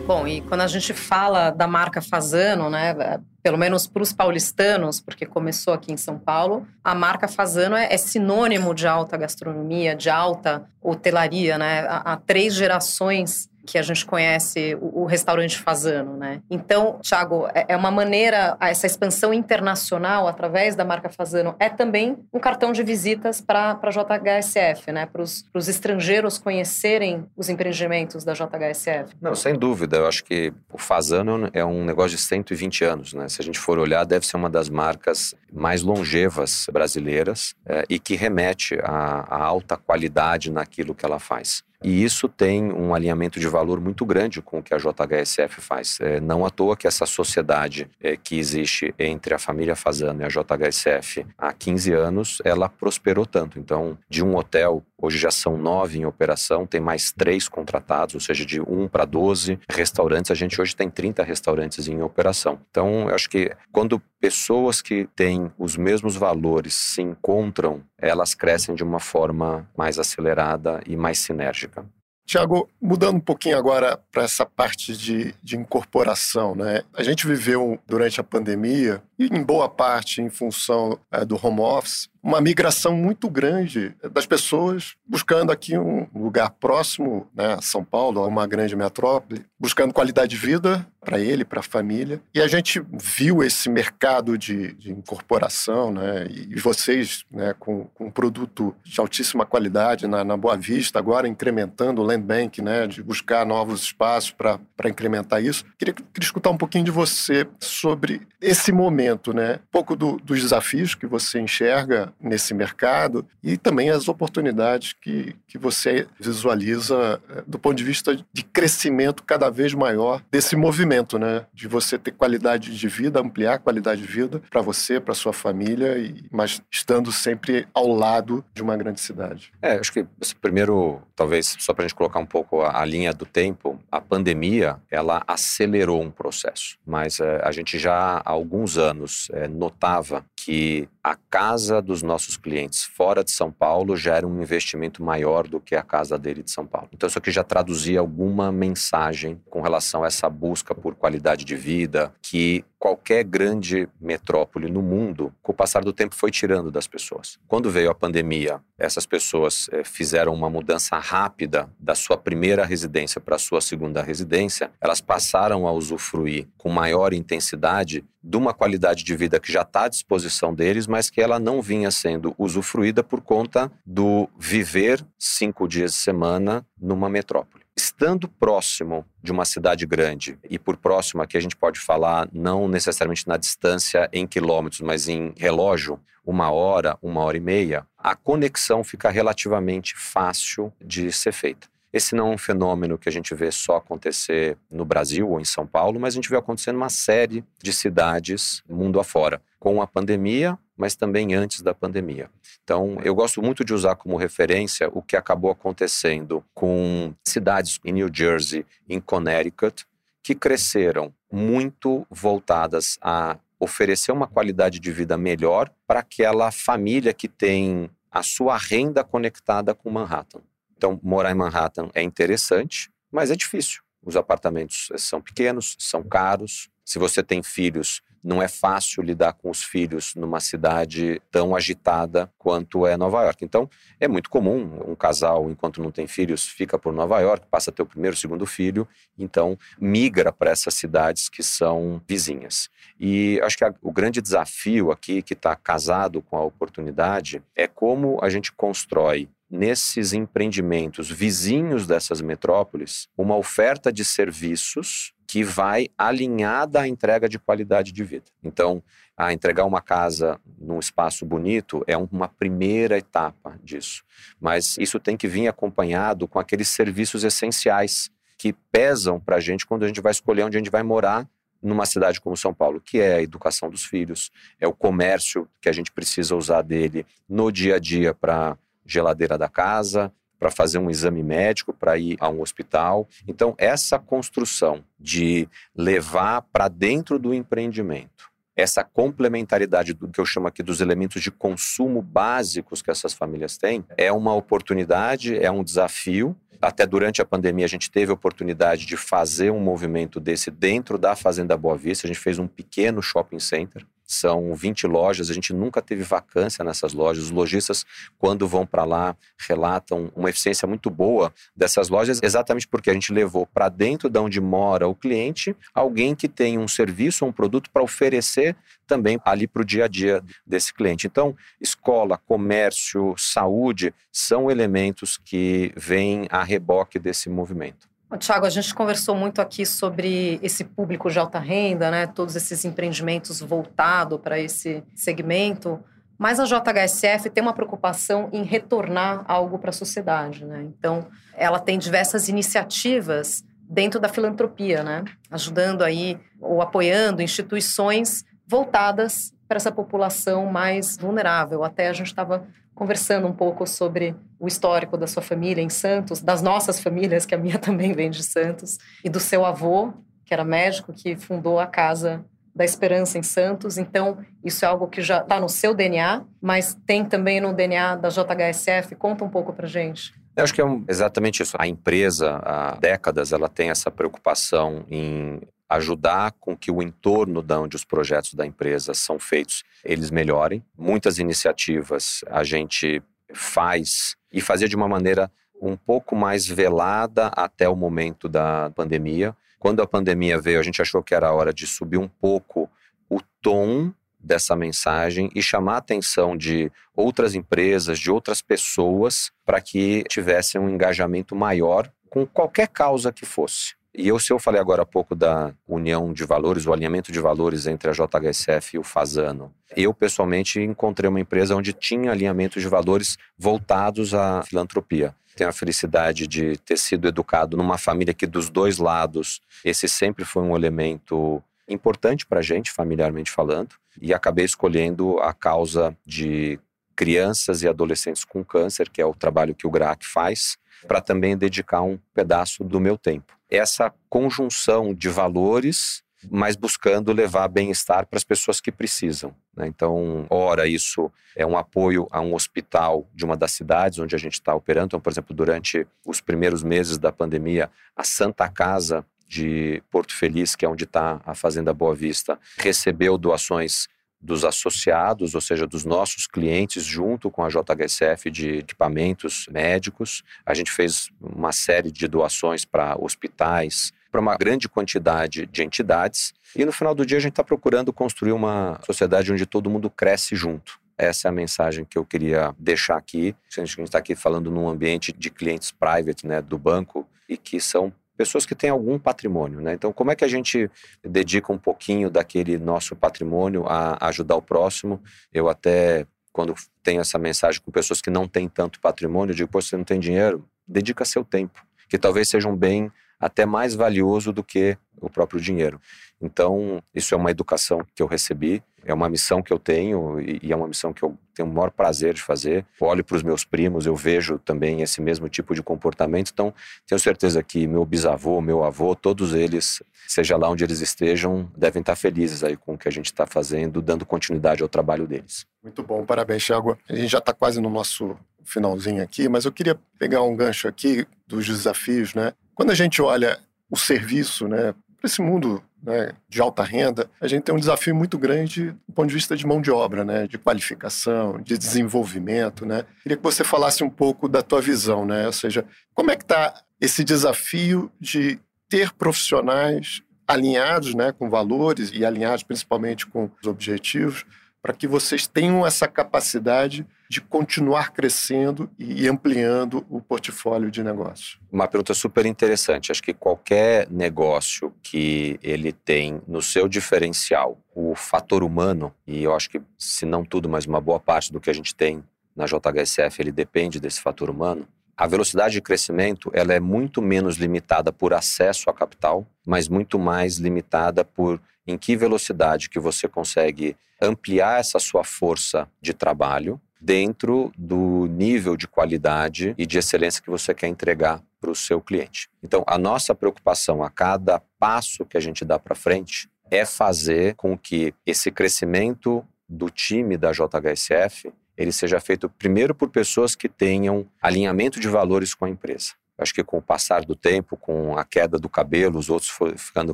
Bom, 0.08 0.26
e 0.26 0.40
quando 0.40 0.62
a 0.62 0.68
gente 0.68 0.94
fala 0.94 1.50
da 1.50 1.68
marca 1.68 2.02
Fazano, 2.02 2.70
né, 2.70 2.96
pelo 3.44 3.58
menos 3.58 3.88
para 3.88 4.02
os 4.02 4.14
paulistanos, 4.14 5.02
porque 5.02 5.26
começou 5.26 5.74
aqui 5.74 5.92
em 5.92 5.98
São 5.98 6.18
Paulo, 6.18 6.66
a 6.82 6.96
marca 6.96 7.28
Fazano 7.28 7.76
é, 7.76 7.94
é 7.94 7.98
sinônimo 7.98 8.74
de 8.74 8.88
alta 8.88 9.18
gastronomia, 9.18 9.94
de 9.94 10.10
alta 10.10 10.66
hotelaria, 10.82 11.58
né? 11.58 11.82
Há, 11.82 12.14
há 12.14 12.18
três 12.18 12.54
gerações 12.54 13.50
que 13.68 13.78
a 13.78 13.82
gente 13.82 14.06
conhece 14.06 14.76
o, 14.82 15.02
o 15.02 15.06
restaurante 15.06 15.60
Fazano, 15.60 16.16
né? 16.16 16.42
Então, 16.50 17.00
Thiago, 17.02 17.48
é, 17.54 17.66
é 17.68 17.78
uma 17.78 17.92
maneira, 17.92 18.58
essa 18.62 18.88
expansão 18.88 19.34
internacional 19.34 20.26
através 20.26 20.74
da 20.74 20.86
marca 20.86 21.10
Fazano 21.10 21.54
é 21.60 21.68
também 21.68 22.18
um 22.34 22.40
cartão 22.40 22.72
de 22.72 22.82
visitas 22.82 23.42
para 23.42 23.78
a 23.82 23.90
JHSF, 23.90 24.92
né? 24.94 25.06
Para 25.06 25.22
os 25.22 25.68
estrangeiros 25.68 26.38
conhecerem 26.38 27.26
os 27.36 27.50
empreendimentos 27.50 28.24
da 28.24 28.34
JHSF. 28.34 29.14
Não, 29.22 29.36
sem 29.36 29.54
dúvida. 29.54 29.98
Eu 29.98 30.08
acho 30.08 30.24
que 30.24 30.54
o 30.72 30.78
Fazano 30.78 31.50
é 31.52 31.66
um 31.66 31.84
negócio 31.84 32.16
de 32.16 32.24
120 32.24 32.86
anos, 32.86 33.14
né? 33.14 33.28
Se 33.28 33.42
a 33.42 33.44
gente 33.44 33.60
for 33.60 33.78
olhar, 33.78 34.06
deve 34.06 34.26
ser 34.26 34.38
uma 34.38 34.50
das 34.50 34.70
marcas 34.70 35.36
mais 35.52 35.82
longevas 35.82 36.68
brasileiras 36.72 37.54
é, 37.66 37.84
e 37.90 38.00
que 38.00 38.16
remete 38.16 38.80
à 38.82 39.44
alta 39.44 39.76
qualidade 39.76 40.50
naquilo 40.50 40.96
que 40.96 41.06
ela 41.06 41.20
faz. 41.20 41.67
E 41.84 42.04
isso 42.04 42.28
tem 42.28 42.72
um 42.74 42.94
alinhamento 42.94 43.40
de 43.40 43.48
valor 43.48 43.80
muito 43.80 44.06
grande 44.06 44.42
com 44.42 44.60
o 44.60 44.64
que 44.64 44.74
a 44.74 44.78
JHSF 44.78 45.62
faz. 45.62 46.00
É, 46.02 46.20
não 46.20 46.46
à 46.46 46.50
toa 46.50 46.76
que 46.76 46.88
essa 46.88 47.06
sociedade 47.06 47.90
é, 48.02 48.18
que 48.18 48.38
existe 48.38 48.94
entre 48.98 49.34
a 49.34 49.40
família 49.40 49.76
Fazano 49.76 50.22
e 50.22 50.26
a 50.26 50.28
JHSF 50.28 51.26
há 51.38 51.54
15 51.54 51.94
anos, 51.94 52.40
ela 52.44 52.68
prosperou 52.68 53.26
tanto. 53.26 53.60
Então, 53.60 53.98
de 54.10 54.24
um 54.24 54.36
hotel 54.36 54.84
Hoje 55.00 55.18
já 55.18 55.30
são 55.30 55.58
nove 55.58 56.00
em 56.00 56.06
operação, 56.06 56.66
tem 56.66 56.82
mais 56.82 57.12
três 57.12 57.48
contratados, 57.48 58.16
ou 58.16 58.22
seja, 58.22 58.46
de 58.46 58.60
um 58.60 58.88
para 58.88 59.06
12 59.06 59.60
restaurantes. 59.70 60.32
A 60.32 60.36
gente 60.36 60.60
hoje 60.60 60.76
tem 60.76 60.90
30 60.90 61.24
restaurantes 61.24 61.88
em 61.88 62.02
operação. 62.02 62.60
Então, 62.72 63.08
eu 63.10 63.16
acho 63.16 63.30
que 63.30 63.52
quando 63.72 64.02
pessoas 64.20 64.82
que 64.82 65.08
têm 65.16 65.52
os 65.58 65.78
mesmos 65.78 66.16
valores 66.16 66.74
se 66.74 67.02
encontram, 67.02 67.84
elas 67.98 68.34
crescem 68.34 68.74
de 68.74 68.84
uma 68.84 69.00
forma 69.00 69.70
mais 69.78 70.00
acelerada 70.00 70.82
e 70.88 70.96
mais 70.98 71.20
sinérgica. 71.20 71.86
Tiago, 72.28 72.70
mudando 72.82 73.16
um 73.16 73.22
pouquinho 73.22 73.58
agora 73.58 73.98
para 74.12 74.24
essa 74.24 74.46
parte 74.46 74.98
de, 74.98 75.34
de 75.42 75.56
incorporação, 75.56 76.54
né? 76.54 76.82
A 76.94 77.02
gente 77.02 77.26
viveu 77.26 77.80
durante 77.88 78.20
a 78.20 78.24
pandemia, 78.24 79.02
em 79.20 79.44
boa 79.44 79.68
parte 79.68 80.22
em 80.22 80.30
função 80.30 81.00
é, 81.12 81.26
do 81.26 81.40
home 81.42 81.62
office, 81.62 82.10
uma 82.28 82.42
migração 82.42 82.94
muito 82.94 83.30
grande 83.30 83.96
das 84.12 84.26
pessoas 84.26 84.96
buscando 85.08 85.50
aqui 85.50 85.78
um 85.78 86.08
lugar 86.14 86.50
próximo, 86.50 87.26
né, 87.34 87.58
São 87.62 87.86
Paulo, 87.86 88.28
uma 88.28 88.46
grande 88.46 88.76
metrópole, 88.76 89.46
buscando 89.58 89.94
qualidade 89.94 90.32
de 90.32 90.36
vida 90.36 90.86
para 91.00 91.22
ele, 91.22 91.46
para 91.46 91.62
a 91.62 91.64
família. 91.64 92.22
E 92.36 92.42
a 92.42 92.48
gente 92.50 92.84
viu 92.92 93.42
esse 93.42 93.70
mercado 93.70 94.38
de, 94.38 94.74
de 94.74 94.92
incorporação, 94.92 95.94
né, 95.94 96.28
e 96.30 96.60
vocês 96.60 97.24
né, 97.32 97.56
com, 97.58 97.86
com 97.96 98.08
um 98.08 98.12
produto 98.12 98.76
de 98.84 99.00
altíssima 99.00 99.46
qualidade 99.46 100.06
na, 100.06 100.26
na 100.26 100.36
Boa 100.36 100.58
Vista, 100.58 101.00
agora 101.00 101.30
incrementando 101.30 102.02
o 102.02 102.04
Land 102.04 102.24
Bank, 102.24 102.62
né, 102.62 102.88
de 102.88 103.02
buscar 103.02 103.46
novos 103.46 103.84
espaços 103.84 104.32
para 104.32 104.90
incrementar 104.90 105.42
isso. 105.42 105.64
Queria, 105.78 105.94
queria 105.94 106.26
escutar 106.26 106.50
um 106.50 106.58
pouquinho 106.58 106.84
de 106.84 106.92
você 106.92 107.48
sobre 107.58 108.28
esse 108.42 108.74
momento, 108.74 109.07
né, 109.34 109.56
um 109.56 109.72
pouco 109.72 109.96
do, 109.96 110.18
dos 110.18 110.42
desafios 110.42 110.96
que 110.96 111.06
você 111.06 111.40
enxerga 111.40 112.14
nesse 112.20 112.54
mercado 112.54 113.26
e 113.44 113.58
também 113.58 113.90
as 113.90 114.08
oportunidades 114.08 114.94
que, 114.94 115.36
que 115.48 115.58
você 115.58 116.08
visualiza 116.20 117.22
eh, 117.30 117.44
do 117.48 117.60
ponto 117.60 117.76
de 117.76 117.84
vista 117.84 118.16
de 118.16 118.44
crescimento 118.44 119.24
cada 119.24 119.50
vez 119.50 119.74
maior 119.74 120.22
desse 120.32 120.56
movimento, 120.56 121.18
né? 121.18 121.46
De 121.54 121.68
você 121.68 121.98
ter 121.98 122.12
qualidade 122.12 122.78
de 122.78 122.88
vida, 122.88 123.20
ampliar 123.20 123.56
a 123.56 123.60
qualidade 123.60 124.02
de 124.02 124.08
vida 124.08 124.42
para 124.50 124.62
você, 124.62 125.00
para 125.00 125.14
sua 125.14 125.34
família, 125.34 125.98
e, 125.98 126.26
mas 126.32 126.62
estando 126.72 127.12
sempre 127.12 127.68
ao 127.74 127.88
lado 127.88 128.44
de 128.54 128.62
uma 128.62 128.76
grande 128.76 129.00
cidade. 129.00 129.52
É, 129.62 129.74
acho 129.74 129.92
que 129.92 130.06
primeiro, 130.42 131.02
talvez 131.16 131.56
só 131.60 131.74
para 131.74 131.86
a 131.86 131.88
gente 131.88 131.96
colocar 131.96 132.20
um 132.20 132.26
pouco 132.26 132.62
a, 132.62 132.82
a, 132.82 132.86
linha 132.86 133.14
do 133.14 133.26
tempo, 133.26 133.80
a 133.92 134.02
pandemia 134.02 134.78
ela 134.90 135.24
acelerou 135.28 136.02
um 136.02 136.12
processo, 136.12 136.78
mas 136.86 137.20
é, 137.20 137.42
a 137.44 137.52
gente 137.52 137.78
já 137.78 138.22
há 138.24 138.32
alguns 138.32 138.78
anos 138.78 138.97
é, 139.32 139.48
notava 139.48 140.26
que 140.48 140.88
a 141.04 141.14
casa 141.14 141.82
dos 141.82 142.02
nossos 142.02 142.38
clientes 142.38 142.86
fora 142.86 143.22
de 143.22 143.32
São 143.32 143.52
Paulo 143.52 143.98
já 143.98 144.16
era 144.16 144.26
um 144.26 144.42
investimento 144.42 145.04
maior 145.04 145.46
do 145.46 145.60
que 145.60 145.76
a 145.76 145.84
casa 145.84 146.18
dele 146.18 146.42
de 146.42 146.52
São 146.52 146.66
Paulo. 146.66 146.88
Então, 146.94 147.06
isso 147.06 147.18
aqui 147.18 147.30
já 147.32 147.44
traduzia 147.44 148.00
alguma 148.00 148.50
mensagem 148.50 149.42
com 149.50 149.60
relação 149.62 150.06
a 150.06 150.08
essa 150.08 150.30
busca 150.30 150.74
por 150.74 150.96
qualidade 150.96 151.44
de 151.44 151.56
vida 151.58 152.14
que 152.22 152.64
qualquer 152.80 153.24
grande 153.24 153.90
metrópole 154.00 154.70
no 154.70 154.82
mundo, 154.82 155.34
com 155.42 155.52
o 155.52 155.56
passar 155.56 155.84
do 155.84 155.92
tempo, 155.92 156.16
foi 156.16 156.32
tirando 156.32 156.72
das 156.72 156.88
pessoas. 156.88 157.38
Quando 157.48 157.70
veio 157.70 157.90
a 157.90 157.96
pandemia, 157.96 158.62
essas 158.78 159.06
pessoas 159.06 159.68
eh, 159.72 159.84
fizeram 159.84 160.34
uma 160.34 160.50
mudança 160.50 160.98
rápida 160.98 161.70
da 161.80 161.96
sua 161.96 162.18
primeira 162.18 162.64
residência 162.64 163.20
para 163.20 163.36
a 163.36 163.40
sua 163.40 163.60
segunda 163.60 164.02
residência, 164.04 164.72
elas 164.80 165.02
passaram 165.02 165.68
a 165.68 165.72
usufruir 165.72 166.48
com 166.58 166.70
maior 166.70 167.14
intensidade 167.14 168.06
de 168.24 168.38
uma 168.38 168.54
qualidade 168.54 169.04
de 169.04 169.16
vida 169.16 169.40
que 169.40 169.52
já 169.52 169.62
está 169.62 169.86
à 169.86 169.88
disposição 169.88 170.37
deles, 170.54 170.88
mas 170.88 171.10
que 171.10 171.22
ela 171.22 171.40
não 171.40 171.62
vinha 171.62 171.92
sendo 171.92 172.34
usufruída 172.38 173.04
por 173.04 173.22
conta 173.22 173.72
do 173.86 174.30
viver 174.38 175.06
cinco 175.18 175.68
dias 175.68 175.92
de 175.92 175.98
semana 175.98 176.66
numa 176.80 177.10
metrópole. 177.10 177.64
Estando 177.76 178.28
próximo 178.28 179.06
de 179.22 179.32
uma 179.32 179.46
cidade 179.46 179.86
grande, 179.86 180.38
e 180.50 180.58
por 180.58 180.78
próximo 180.78 181.22
aqui 181.22 181.38
a 181.38 181.42
gente 181.42 181.56
pode 181.56 181.80
falar 181.80 182.28
não 182.34 182.68
necessariamente 182.68 183.28
na 183.28 183.38
distância 183.38 184.10
em 184.12 184.26
quilômetros, 184.26 184.82
mas 184.82 185.08
em 185.08 185.34
relógio, 185.38 186.00
uma 186.26 186.52
hora, 186.52 186.98
uma 187.02 187.22
hora 187.22 187.38
e 187.38 187.40
meia, 187.40 187.86
a 187.98 188.16
conexão 188.16 188.84
fica 188.84 189.10
relativamente 189.10 189.96
fácil 189.96 190.74
de 190.84 191.12
ser 191.12 191.32
feita. 191.32 191.68
Esse 191.98 192.14
não 192.14 192.32
é 192.32 192.36
um 192.36 192.38
fenômeno 192.38 192.96
que 192.96 193.10
a 193.10 193.12
gente 193.12 193.34
vê 193.34 193.52
só 193.52 193.78
acontecer 193.78 194.56
no 194.70 194.86
Brasil 194.86 195.28
ou 195.28 195.40
em 195.40 195.44
São 195.44 195.66
Paulo, 195.66 196.00
mas 196.00 196.14
a 196.14 196.18
gente 196.18 196.30
vê 196.30 196.38
acontecer 196.38 196.70
uma 196.70 196.90
série 196.90 197.44
de 197.60 197.74
cidades 197.74 198.62
mundo 198.70 199.00
afora, 199.00 199.42
com 199.60 199.82
a 199.82 199.88
pandemia, 199.88 200.60
mas 200.78 200.96
também 200.96 201.34
antes 201.34 201.64
da 201.64 201.74
pandemia. 201.74 202.30
Então, 202.64 203.00
eu 203.04 203.16
gosto 203.16 203.42
muito 203.42 203.66
de 203.66 203.74
usar 203.74 203.96
como 203.96 204.16
referência 204.16 204.92
o 204.94 205.02
que 205.02 205.18
acabou 205.18 205.50
acontecendo 205.50 206.46
com 206.54 207.16
cidades 207.28 207.80
em 207.84 207.94
New 207.94 208.12
Jersey, 208.14 208.64
em 208.88 209.00
Connecticut, 209.00 209.84
que 210.22 210.36
cresceram 210.36 211.12
muito 211.32 212.06
voltadas 212.12 213.00
a 213.02 213.40
oferecer 213.60 214.12
uma 214.12 214.28
qualidade 214.28 214.80
de 214.80 214.92
vida 214.92 215.18
melhor 215.18 215.72
para 215.88 216.02
aquela 216.02 216.52
família 216.52 217.12
que 217.12 217.28
tem 217.28 217.90
a 218.12 218.22
sua 218.22 218.56
renda 218.56 219.04
conectada 219.04 219.74
com 219.74 219.90
Manhattan. 219.90 220.42
Então, 220.78 221.00
morar 221.02 221.32
em 221.32 221.36
Manhattan 221.36 221.90
é 221.94 222.02
interessante, 222.02 222.90
mas 223.12 223.32
é 223.32 223.36
difícil. 223.36 223.82
Os 224.04 224.16
apartamentos 224.16 224.90
são 224.98 225.20
pequenos, 225.20 225.76
são 225.80 226.04
caros. 226.04 226.70
Se 226.86 227.00
você 227.00 227.22
tem 227.22 227.42
filhos, 227.44 228.02
não 228.24 228.42
é 228.42 228.48
fácil 228.48 229.02
lidar 229.02 229.34
com 229.34 229.50
os 229.50 229.64
filhos 229.64 230.14
numa 230.16 230.40
cidade 230.40 231.22
tão 231.32 231.56
agitada 231.56 232.32
quanto 232.38 232.86
é 232.86 232.98
Nova 232.98 233.24
York. 233.24 233.44
Então, 233.44 233.70
é 234.00 234.08
muito 234.08 234.30
comum 234.30 234.82
um 234.86 234.96
casal, 234.96 235.50
enquanto 235.50 235.82
não 235.82 235.92
tem 235.92 236.08
filhos, 236.08 236.46
fica 236.46 236.78
por 236.78 236.94
Nova 236.94 237.20
York, 237.20 237.48
passa 237.50 237.70
a 237.70 237.74
ter 237.74 237.82
o 237.82 237.86
primeiro, 237.86 238.16
segundo 238.18 238.46
filho, 238.46 238.88
então 239.18 239.58
migra 239.80 240.32
para 240.32 240.52
essas 240.52 240.74
cidades 240.74 241.30
que 241.30 241.42
são 241.42 242.02
vizinhas. 242.08 242.70
E 243.00 243.40
acho 243.44 243.58
que 243.58 243.64
a, 243.64 243.74
o 243.82 243.92
grande 243.92 244.22
desafio 244.22 244.92
aqui, 244.92 245.22
que 245.22 245.34
está 245.34 245.56
casado 245.56 246.22
com 246.22 246.38
a 246.38 246.44
oportunidade, 246.44 247.42
é 247.56 247.68
como 247.68 248.20
a 248.22 248.30
gente 248.30 248.52
constrói 248.52 249.30
nesses 249.50 250.14
empreendimentos 250.14 251.10
vizinhos 251.10 251.88
dessas 251.88 252.22
metrópoles 252.22 253.08
uma 253.18 253.36
oferta 253.36 253.92
de 253.92 254.04
serviços 254.04 255.14
que 255.28 255.44
vai 255.44 255.90
alinhada 255.98 256.82
à 256.82 256.88
entrega 256.88 257.28
de 257.28 257.38
qualidade 257.38 257.92
de 257.92 258.04
vida. 258.04 258.26
Então, 258.44 258.82
a 259.16 259.34
entregar 259.34 259.66
uma 259.66 259.82
casa 259.82 260.40
num 260.58 260.80
espaço 260.80 261.26
bonito 261.26 261.84
é 261.88 261.98
uma 261.98 262.28
primeira 262.28 262.98
etapa 262.98 263.60
disso, 263.64 264.04
mas 264.40 264.78
isso 264.78 265.00
tem 265.00 265.18
que 265.18 265.28
vir 265.28 265.48
acompanhado 265.48 266.28
com 266.28 266.40
aqueles 266.40 266.70
serviços 266.70 267.24
essenciais 267.24 268.10
que 268.38 268.54
pesam 268.72 269.20
para 269.20 269.38
a 269.38 269.40
gente 269.40 269.66
quando 269.66 269.84
a 269.84 269.88
gente 269.88 270.02
vai 270.02 270.12
escolher 270.12 270.44
onde 270.44 270.58
a 270.58 270.60
gente 270.60 270.70
vai 270.70 270.84
morar 270.84 271.28
numa 271.62 271.86
cidade 271.86 272.22
como 272.22 272.38
São 272.38 272.54
Paulo, 272.54 272.80
que 272.80 273.00
é 273.00 273.16
a 273.16 273.22
educação 273.22 273.70
dos 273.70 273.84
filhos, 273.84 274.32
é 274.60 274.68
o 274.68 274.74
comércio 274.74 275.50
que 275.60 275.68
a 275.68 275.72
gente 275.72 275.92
precisa 275.92 276.36
usar 276.36 276.62
dele 276.62 277.06
no 277.28 277.52
dia 277.52 277.76
a 277.76 277.80
dia 277.80 278.14
para 278.14 278.56
geladeira 278.88 279.38
da 279.38 279.50
casa, 279.50 280.12
para 280.40 280.52
fazer 280.52 280.78
um 280.78 280.90
exame 280.90 281.24
médico, 281.24 281.74
para 281.74 281.98
ir 281.98 282.16
a 282.20 282.30
um 282.30 282.42
hospital. 282.42 283.08
Então, 283.28 283.56
essa 283.58 283.98
construção 284.00 284.84
de 285.00 285.48
levar 285.76 286.44
para 286.44 286.68
dentro 286.68 287.18
do 287.18 287.34
empreendimento 287.34 288.28
essa 288.58 288.84
complementaridade 288.84 289.94
do 289.94 290.08
que 290.08 290.20
eu 290.20 290.26
chamo 290.26 290.48
aqui 290.48 290.64
dos 290.64 290.82
elementos 290.82 291.22
de 291.22 291.30
consumo 291.30 292.02
básicos 292.02 292.82
que 292.82 292.90
essas 292.90 293.14
famílias 293.14 293.56
têm 293.56 293.86
é 293.96 294.12
uma 294.12 294.34
oportunidade, 294.34 295.38
é 295.38 295.52
um 295.52 295.64
desafio. 295.64 296.36
Até 296.60 296.88
durante 296.88 297.22
a 297.22 297.26
pandemia 297.26 297.66
a 297.66 297.70
gente 297.70 297.92
teve 297.92 298.10
a 298.10 298.16
oportunidade 298.16 298.88
de 298.88 298.98
fazer 298.98 299.52
um 299.52 299.60
movimento 299.60 300.20
desse 300.20 300.50
dentro 300.50 300.98
da 300.98 301.16
Fazenda 301.16 301.56
Boa 301.56 301.78
Vista. 301.78 302.08
A 302.08 302.10
gente 302.10 302.20
fez 302.20 302.40
um 302.40 302.48
pequeno 302.48 303.00
shopping 303.00 303.40
center 303.40 303.86
são 304.08 304.56
20 304.56 304.88
lojas, 304.88 305.30
a 305.30 305.34
gente 305.34 305.54
nunca 305.54 305.82
teve 305.82 306.02
vacância 306.02 306.64
nessas 306.64 306.94
lojas. 306.94 307.26
Os 307.26 307.32
lojistas, 307.32 307.86
quando 308.18 308.48
vão 308.48 308.66
para 308.66 308.86
lá, 308.86 309.16
relatam 309.38 310.12
uma 310.16 310.30
eficiência 310.30 310.68
muito 310.68 310.90
boa 310.90 311.34
dessas 311.56 311.90
lojas, 311.90 312.22
exatamente 312.24 312.68
porque 312.68 312.90
a 312.90 312.94
gente 312.94 313.12
levou 313.12 313.46
para 313.46 313.68
dentro 313.68 314.10
de 314.10 314.18
onde 314.18 314.40
mora 314.40 314.88
o 314.88 314.96
cliente 314.96 315.56
alguém 315.76 316.16
que 316.16 316.30
tem 316.30 316.58
um 316.58 316.68
serviço 316.68 317.26
ou 317.26 317.30
um 317.30 317.34
produto 317.34 317.70
para 317.70 317.84
oferecer 317.84 318.56
também 318.88 319.20
ali 319.26 319.46
para 319.46 319.62
o 319.62 319.66
dia 319.66 319.86
a 319.86 319.88
dia 319.88 320.24
desse 320.46 320.74
cliente. 320.74 321.06
Então, 321.06 321.36
escola, 321.60 322.18
comércio, 322.18 323.14
saúde 323.18 323.94
são 324.12 324.50
elementos 324.50 325.18
que 325.18 325.74
vêm 325.76 326.28
a 326.32 326.44
reboque 326.44 326.98
desse 326.98 327.30
movimento. 327.30 327.90
Tiago, 328.16 328.46
a 328.46 328.50
gente 328.50 328.74
conversou 328.74 329.16
muito 329.16 329.42
aqui 329.42 329.66
sobre 329.66 330.40
esse 330.42 330.64
público 330.64 331.10
de 331.10 331.20
alta 331.20 331.40
renda, 331.40 331.92
né? 331.92 332.08
Todos 332.08 332.38
esses 332.38 332.64
empreendimentos 332.64 333.42
voltados 333.42 334.20
para 334.22 334.40
esse 334.40 334.82
segmento. 334.96 335.84
Mas 336.18 336.40
a 336.40 336.46
JHSF 336.46 337.30
tem 337.30 337.44
uma 337.44 337.54
preocupação 337.54 338.30
em 338.32 338.44
retornar 338.44 339.26
algo 339.28 339.60
para 339.60 339.72
a 339.72 339.74
sociedade, 339.74 340.46
né? 340.46 340.64
Então, 340.64 341.08
ela 341.36 341.60
tem 341.60 341.78
diversas 341.78 342.30
iniciativas 342.30 343.44
dentro 343.70 344.00
da 344.00 344.08
filantropia, 344.08 344.84
né? 344.84 345.04
Ajudando 345.30 345.84
aí 345.84 346.18
ou 346.40 346.62
apoiando 346.62 347.22
instituições 347.22 348.24
voltadas 348.48 349.34
para 349.48 349.58
essa 349.58 349.72
população 349.72 350.46
mais 350.46 350.98
vulnerável. 350.98 351.64
Até 351.64 351.90
a 351.90 351.94
gente 351.94 352.08
estava 352.08 352.48
conversando 352.78 353.26
um 353.26 353.34
pouco 353.34 353.66
sobre 353.66 354.16
o 354.40 354.48
histórico 354.48 354.96
da 354.96 355.08
sua 355.08 355.24
família 355.24 355.64
em 355.64 355.70
Santos, 355.70 356.22
das 356.22 356.44
nossas 356.44 356.80
famílias, 356.80 357.26
que 357.26 357.34
a 357.34 357.38
minha 357.38 357.58
também 357.60 357.92
vem 357.92 358.12
de 358.12 358.24
Santos, 358.24 358.78
e 359.04 359.10
do 359.10 359.20
seu 359.20 359.44
avô, 359.44 359.94
que 360.24 360.32
era 360.32 360.44
médico, 360.44 360.94
que 360.94 361.16
fundou 361.16 361.60
a 361.60 361.66
Casa 361.66 362.24
da 362.56 362.64
Esperança 362.64 363.18
em 363.18 363.24
Santos. 363.24 363.80
Então, 363.80 364.20
isso 364.44 364.64
é 364.64 364.68
algo 364.68 364.88
que 364.88 365.02
já 365.02 365.22
está 365.22 365.40
no 365.40 365.50
seu 365.50 365.74
DNA, 365.74 366.24
mas 366.40 366.78
tem 366.86 367.04
também 367.04 367.42
no 367.42 367.52
DNA 367.52 367.96
da 367.96 368.10
JHSF. 368.10 368.96
Conta 368.96 369.26
um 369.26 369.30
pouco 369.30 369.54
para 369.54 369.66
gente. 369.66 370.14
Eu 370.38 370.44
acho 370.44 370.54
que 370.54 370.62
é 370.62 370.66
um, 370.66 370.86
exatamente 370.88 371.42
isso. 371.42 371.58
A 371.60 371.68
empresa, 371.68 372.40
há 372.44 372.76
décadas, 372.76 373.34
ela 373.34 373.50
tem 373.50 373.72
essa 373.72 373.90
preocupação 373.90 374.86
em 374.88 375.42
ajudar 375.68 376.32
com 376.40 376.56
que 376.56 376.72
o 376.72 376.80
entorno 376.82 377.42
de 377.42 377.56
onde 377.56 377.76
os 377.76 377.84
projetos 377.84 378.36
da 378.36 378.46
empresa 378.46 378.94
são 378.94 379.18
feitos, 379.18 379.64
eles 379.84 380.12
melhorem. 380.12 380.64
Muitas 380.78 381.18
iniciativas 381.18 382.22
a 382.28 382.44
gente 382.44 383.02
faz 383.34 384.16
e 384.32 384.40
fazia 384.40 384.68
de 384.68 384.76
uma 384.76 384.88
maneira 384.88 385.30
um 385.60 385.76
pouco 385.76 386.16
mais 386.16 386.46
velada 386.46 387.28
até 387.36 387.68
o 387.68 387.76
momento 387.76 388.30
da 388.30 388.70
pandemia. 388.76 389.36
Quando 389.58 389.82
a 389.82 389.88
pandemia 389.88 390.40
veio, 390.40 390.60
a 390.60 390.64
gente 390.64 390.82
achou 390.82 391.02
que 391.02 391.16
era 391.16 391.34
hora 391.34 391.52
de 391.52 391.66
subir 391.66 391.98
um 391.98 392.08
pouco 392.08 392.70
o 393.10 393.20
tom 393.42 393.92
dessa 394.28 394.56
mensagem 394.56 395.32
e 395.34 395.42
chamar 395.42 395.76
a 395.76 395.78
atenção 395.78 396.38
de 396.38 396.72
outras 396.96 397.34
empresas, 397.34 397.98
de 397.98 398.12
outras 398.12 398.42
pessoas, 398.42 399.32
para 399.46 399.62
que 399.62 400.04
tivessem 400.10 400.60
um 400.62 400.70
engajamento 400.70 401.36
maior 401.36 401.90
com 402.10 402.26
qualquer 402.28 402.68
causa 402.68 403.12
que 403.12 403.26
fosse. 403.26 403.76
E 403.96 404.08
eu, 404.08 404.20
se 404.20 404.32
eu 404.32 404.38
falei 404.38 404.62
agora 404.62 404.84
há 404.84 404.86
pouco 404.86 405.16
da 405.16 405.52
união 405.68 406.14
de 406.14 406.24
valores, 406.24 406.68
o 406.68 406.74
alinhamento 406.74 407.12
de 407.12 407.20
valores 407.20 407.66
entre 407.66 407.90
a 407.90 407.94
JHSF 407.94 408.76
e 408.76 408.80
o 408.80 408.84
Fazano, 408.84 409.52
eu 409.76 409.92
pessoalmente 409.92 410.62
encontrei 410.62 411.10
uma 411.10 411.20
empresa 411.20 411.56
onde 411.56 411.74
tinha 411.74 412.12
alinhamento 412.12 412.60
de 412.60 412.68
valores 412.68 413.18
voltados 413.36 414.14
à 414.14 414.44
filantropia. 414.44 415.16
Tenho 415.36 415.50
a 415.50 415.54
felicidade 415.54 416.28
de 416.28 416.58
ter 416.58 416.78
sido 416.78 417.08
educado 417.08 417.58
numa 417.58 417.78
família 417.78 418.14
que, 418.14 418.28
dos 418.28 418.50
dois 418.50 418.78
lados, 418.78 419.42
esse 419.66 419.88
sempre 419.88 420.26
foi 420.26 420.44
um 420.44 420.56
elemento 420.56 421.42
importante 421.68 422.26
para 422.26 422.40
a 422.40 422.44
gente, 422.44 422.72
familiarmente 422.72 423.32
falando, 423.32 423.76
e 424.02 424.14
acabei 424.14 424.46
escolhendo 424.46 425.20
a 425.20 425.34
causa 425.34 425.96
de 426.06 426.60
crianças 426.96 427.62
e 427.62 427.68
adolescentes 427.68 428.24
com 428.24 428.44
câncer, 428.44 428.90
que 428.90 429.02
é 429.02 429.06
o 429.06 429.14
trabalho 429.14 429.56
que 429.56 429.68
o 429.68 429.72
GRAC 429.72 430.06
faz, 430.06 430.58
para 430.88 431.02
também 431.02 431.38
dedicar 431.38 431.82
um 431.82 431.98
pedaço 432.14 432.64
do 432.64 432.80
meu 432.80 432.98
tempo 432.98 433.38
essa 433.50 433.94
conjunção 434.10 434.94
de 434.94 435.10
valores, 435.10 436.04
mas 436.30 436.56
buscando 436.56 437.14
levar 437.14 437.48
bem-estar 437.48 438.06
para 438.06 438.18
as 438.18 438.24
pessoas 438.24 438.60
que 438.60 438.72
precisam. 438.72 439.34
Né? 439.56 439.68
Então, 439.68 440.26
ora, 440.30 440.68
isso 440.68 441.12
é 441.36 441.46
um 441.46 441.58
apoio 441.58 442.08
a 442.12 442.20
um 442.20 442.34
hospital 442.34 443.08
de 443.14 443.24
uma 443.24 443.38
das 443.38 443.52
cidades 443.52 444.00
onde 444.00 444.16
a 444.16 444.20
gente 444.20 444.34
está 444.34 444.54
operando. 444.54 444.88
Então, 444.88 445.00
por 445.00 445.12
exemplo, 445.12 445.36
durante 445.36 445.88
os 446.06 446.20
primeiros 446.20 446.64
meses 446.64 446.98
da 446.98 447.12
pandemia, 447.12 447.70
a 447.96 448.04
Santa 448.04 448.50
Casa 448.50 449.06
de 449.28 449.84
Porto 449.92 450.16
Feliz, 450.16 450.56
que 450.56 450.66
é 450.66 450.70
onde 450.70 450.86
está 450.86 451.22
a 451.26 451.36
Fazenda 451.36 451.74
Boa 451.74 451.94
Vista, 451.94 452.40
recebeu 452.58 453.18
doações 453.18 453.88
dos 454.20 454.44
associados, 454.44 455.36
ou 455.36 455.42
seja, 455.42 455.68
dos 455.68 455.86
nossos 455.86 456.26
clientes, 456.26 456.84
junto 456.84 457.30
com 457.30 457.44
a 457.44 457.50
JHSF 457.50 458.32
de 458.32 458.58
equipamentos 458.60 459.48
médicos. 459.52 460.24
A 460.46 460.54
gente 460.54 460.72
fez 460.72 461.10
uma 461.22 461.52
série 461.52 461.92
de 461.92 462.08
doações 462.08 462.66
para 462.66 462.98
hospitais, 463.00 463.94
para 464.12 464.20
uma 464.20 464.36
grande 464.36 464.68
quantidade 464.68 465.46
de 465.46 465.64
entidades. 465.64 466.34
E 466.56 466.66
no 466.66 466.72
final 466.72 466.96
do 466.96 467.06
dia, 467.06 467.18
a 467.18 467.22
gente 467.22 467.34
está 467.34 467.44
procurando 467.44 467.94
construir 467.94 468.32
uma 468.32 468.80
sociedade 468.86 469.32
onde 469.32 469.46
todo 469.46 469.70
mundo 469.70 469.90
cresce 469.90 470.36
junto. 470.36 470.80
Essa 470.98 471.28
é 471.28 471.30
a 471.30 471.32
mensagem 471.32 471.86
que 471.86 471.98
eu 471.98 472.04
queria 472.04 472.56
deixar 472.58 472.98
aqui. 472.98 473.36
A 473.56 473.60
gente 473.64 473.82
está 473.84 474.00
aqui 474.00 474.16
falando 474.16 474.50
num 474.50 474.68
ambiente 474.68 475.14
de 475.14 475.30
clientes 475.30 475.72
private 475.72 476.26
né, 476.26 476.42
do 476.42 476.58
banco 476.58 477.08
e 477.30 477.38
que 477.38 477.62
são 477.62 477.94
pessoas 478.18 478.46
que 478.46 478.56
têm 478.56 478.72
algum 478.72 478.98
patrimônio, 478.98 479.62
né? 479.62 479.74
Então, 479.74 479.94
como 479.94 480.12
é 480.12 480.16
que 480.16 480.26
a 480.26 480.28
gente 480.28 480.70
dedica 481.04 481.54
um 481.54 481.58
pouquinho 481.58 482.10
daquele 482.10 482.58
nosso 482.58 482.96
patrimônio 482.96 483.66
a 483.68 484.08
ajudar 484.08 484.36
o 484.36 484.42
próximo? 484.42 485.02
Eu 485.32 485.48
até 485.48 486.08
quando 486.34 486.54
tenho 486.84 487.02
essa 487.02 487.18
mensagem 487.18 487.60
com 487.62 487.72
pessoas 487.72 488.02
que 488.02 488.12
não 488.12 488.28
têm 488.28 488.48
tanto 488.48 488.80
patrimônio, 488.80 489.32
eu 489.32 489.36
digo, 489.36 489.50
pô, 489.50 489.60
você 489.62 489.76
não 489.76 489.84
tem 489.84 490.00
dinheiro, 490.00 490.48
dedica 490.68 491.04
seu 491.04 491.24
tempo, 491.24 491.66
que 491.90 491.98
talvez 491.98 492.30
seja 492.30 492.48
um 492.48 492.56
bem 492.56 492.92
até 493.20 493.44
mais 493.44 493.74
valioso 493.74 494.32
do 494.32 494.44
que 494.44 494.78
o 495.02 495.10
próprio 495.10 495.42
dinheiro. 495.42 495.82
Então, 496.22 496.82
isso 496.94 497.16
é 497.16 497.18
uma 497.18 497.32
educação 497.32 497.84
que 497.96 498.04
eu 498.04 498.08
recebi, 498.08 498.64
é 498.88 498.94
uma 498.94 499.10
missão 499.10 499.42
que 499.42 499.52
eu 499.52 499.60
tenho 499.60 500.20
e 500.20 500.52
é 500.52 500.56
uma 500.56 500.68
missão 500.68 500.94
que 500.94 501.04
eu 501.04 501.18
tenho 501.36 501.50
o 501.50 501.54
maior 501.54 501.70
prazer 501.70 502.14
de 502.14 502.22
fazer. 502.22 502.66
olho 502.80 503.04
para 503.04 503.18
os 503.18 503.22
meus 503.22 503.44
primos, 503.44 503.86
eu 503.86 503.96
vejo 503.96 504.40
também 504.40 504.82
esse 504.82 505.02
mesmo 505.02 505.28
tipo 505.28 505.54
de 505.54 505.62
comportamento. 505.62 506.32
Então, 506.34 506.54
tenho 506.88 506.98
certeza 506.98 507.44
que 507.44 507.68
meu 507.68 507.86
bisavô, 507.86 508.40
meu 508.42 508.64
avô, 508.64 508.96
todos 508.96 509.34
eles, 509.34 509.84
seja 510.08 510.38
lá 510.38 510.50
onde 510.50 510.64
eles 510.64 510.80
estejam, 510.80 511.52
devem 511.56 511.82
estar 511.82 511.96
felizes 511.98 512.44
aí 512.44 512.56
com 512.56 512.74
o 512.74 512.78
que 512.78 512.88
a 512.88 512.92
gente 512.92 513.08
está 513.08 513.28
fazendo, 513.28 513.82
dando 513.82 514.06
continuidade 514.06 514.64
ao 514.64 514.70
trabalho 514.70 515.06
deles. 515.06 515.46
Muito 515.62 515.84
bom, 515.84 516.06
parabéns, 516.06 516.46
Thiago. 516.46 516.78
A 516.90 516.96
gente 516.96 517.10
já 517.10 517.20
está 517.20 517.34
quase 517.34 517.60
no 517.60 517.70
nosso 517.70 518.18
finalzinho 518.46 519.04
aqui, 519.04 519.28
mas 519.28 519.44
eu 519.44 519.52
queria 519.52 519.78
pegar 520.00 520.22
um 520.22 520.36
gancho 520.36 520.68
aqui 520.68 521.06
dos 521.28 521.46
desafios, 521.46 522.16
né? 522.16 522.32
Quando 522.56 522.72
a 522.72 522.76
gente 522.76 523.02
olha 523.02 523.38
o 523.70 523.78
serviço, 523.78 524.48
né, 524.48 524.74
para 524.98 525.08
esse 525.08 525.22
mundo 525.22 525.62
né, 525.82 526.12
de 526.28 526.42
alta 526.42 526.64
renda, 526.64 527.10
a 527.22 527.28
gente 527.28 527.44
tem 527.44 527.56
um 527.56 527.60
desafio 527.60 527.96
muito 527.96 528.18
grande 528.18 528.72
do 528.88 528.94
ponto 528.94 529.08
de 529.08 529.14
vista 529.14 529.36
de 529.36 529.46
mão 529.46 529.62
de 529.62 529.72
obra, 529.72 530.04
né, 530.04 530.28
de 530.28 530.38
qualificação, 530.38 531.40
de 531.42 531.58
desenvolvimento, 531.58 532.66
né. 532.66 532.86
Queria 533.04 533.18
que 533.18 533.24
você 533.24 533.44
falasse 533.44 533.84
um 533.84 533.90
pouco 533.90 534.28
da 534.28 534.42
tua 534.42 534.62
visão, 534.62 535.06
né, 535.06 535.26
ou 535.26 535.34
seja, 535.34 535.66
como 535.94 536.12
é 536.12 536.16
que 536.16 536.24
está 536.24 536.62
esse 536.80 537.04
desafio 537.04 537.92
de 538.00 538.40
ter 538.70 538.94
profissionais 538.94 540.02
alinhados, 540.28 540.94
né, 540.94 541.12
com 541.12 541.30
valores 541.30 541.92
e 541.94 542.06
alinhados 542.06 542.44
principalmente 542.44 543.08
com 543.08 543.30
os 543.42 543.48
objetivos, 543.48 544.26
para 544.62 544.74
que 544.74 544.88
vocês 544.88 545.26
tenham 545.26 545.66
essa 545.66 545.88
capacidade 545.88 546.86
de 547.10 547.22
continuar 547.22 547.94
crescendo 547.94 548.70
e 548.78 549.08
ampliando 549.08 549.86
o 549.90 550.02
portfólio 550.02 550.70
de 550.70 550.84
negócio? 550.84 551.40
Uma 551.52 551.68
pergunta 551.68 551.94
super 551.94 552.26
interessante. 552.26 552.92
Acho 552.92 553.02
que 553.02 553.14
qualquer 553.14 553.90
negócio 553.90 554.74
que 554.84 555.40
ele 555.42 555.72
tem 555.72 556.22
no 556.28 556.42
seu 556.42 556.68
diferencial 556.68 557.58
o 557.74 557.96
fator 557.96 558.44
humano, 558.44 558.94
e 559.06 559.24
eu 559.24 559.36
acho 559.36 559.50
que 559.50 559.62
se 559.78 560.06
não 560.06 560.26
tudo, 560.26 560.50
mas 560.50 560.66
uma 560.66 560.82
boa 560.82 561.00
parte 561.00 561.32
do 561.32 561.40
que 561.40 561.50
a 561.50 561.54
gente 561.54 561.76
tem 561.76 562.04
na 562.36 562.46
JHSF, 562.46 563.22
ele 563.22 563.32
depende 563.32 563.80
desse 563.80 564.02
fator 564.02 564.30
humano. 564.30 564.68
A 564.96 565.06
velocidade 565.06 565.54
de 565.54 565.62
crescimento 565.62 566.32
ela 566.34 566.54
é 566.54 566.60
muito 566.60 567.02
menos 567.02 567.38
limitada 567.38 567.94
por 567.94 568.14
acesso 568.14 568.70
a 568.70 568.74
capital, 568.74 569.28
mas 569.46 569.68
muito 569.68 570.00
mais 570.00 570.38
limitada 570.38 571.06
por 571.06 571.40
em 571.68 571.78
que 571.78 571.96
velocidade 571.96 572.70
que 572.70 572.80
você 572.80 573.08
consegue 573.08 573.76
ampliar 574.02 574.60
essa 574.60 574.80
sua 574.80 575.04
força 575.04 575.68
de 575.82 575.94
trabalho 575.94 576.60
dentro 576.80 577.52
do 577.58 578.08
nível 578.08 578.56
de 578.56 578.68
qualidade 578.68 579.54
e 579.58 579.66
de 579.66 579.78
excelência 579.78 580.22
que 580.22 580.30
você 580.30 580.54
quer 580.54 580.68
entregar 580.68 581.22
para 581.40 581.52
o 581.52 581.56
seu 581.56 581.82
cliente. 581.82 582.30
Então, 582.44 582.64
a 582.68 582.78
nossa 582.78 583.14
preocupação 583.14 583.84
a 583.84 583.90
cada 583.90 584.42
passo 584.60 585.06
que 585.06 585.18
a 585.18 585.22
gente 585.22 585.46
dá 585.46 585.60
para 585.60 585.76
frente 585.76 586.30
é 586.50 586.66
fazer 586.66 587.36
com 587.36 587.58
que 587.58 587.94
esse 588.06 588.32
crescimento 588.32 589.26
do 589.48 589.70
time 589.70 590.18
da 590.18 590.32
JHSF 590.32 591.32
ele 591.58 591.72
seja 591.72 592.00
feito 592.00 592.30
primeiro 592.30 592.76
por 592.76 592.90
pessoas 592.90 593.36
que 593.36 593.50
tenham 593.50 594.06
alinhamento 594.22 594.80
de 594.80 594.88
valores 594.88 595.34
com 595.34 595.46
a 595.46 595.50
empresa. 595.50 595.94
Acho 596.18 596.34
que 596.34 596.44
com 596.44 596.58
o 596.58 596.62
passar 596.62 597.06
do 597.06 597.16
tempo, 597.16 597.56
com 597.56 597.96
a 597.98 598.04
queda 598.04 598.40
do 598.40 598.50
cabelo, 598.50 598.98
os 598.98 599.10
outros 599.10 599.32
ficando 599.58 599.94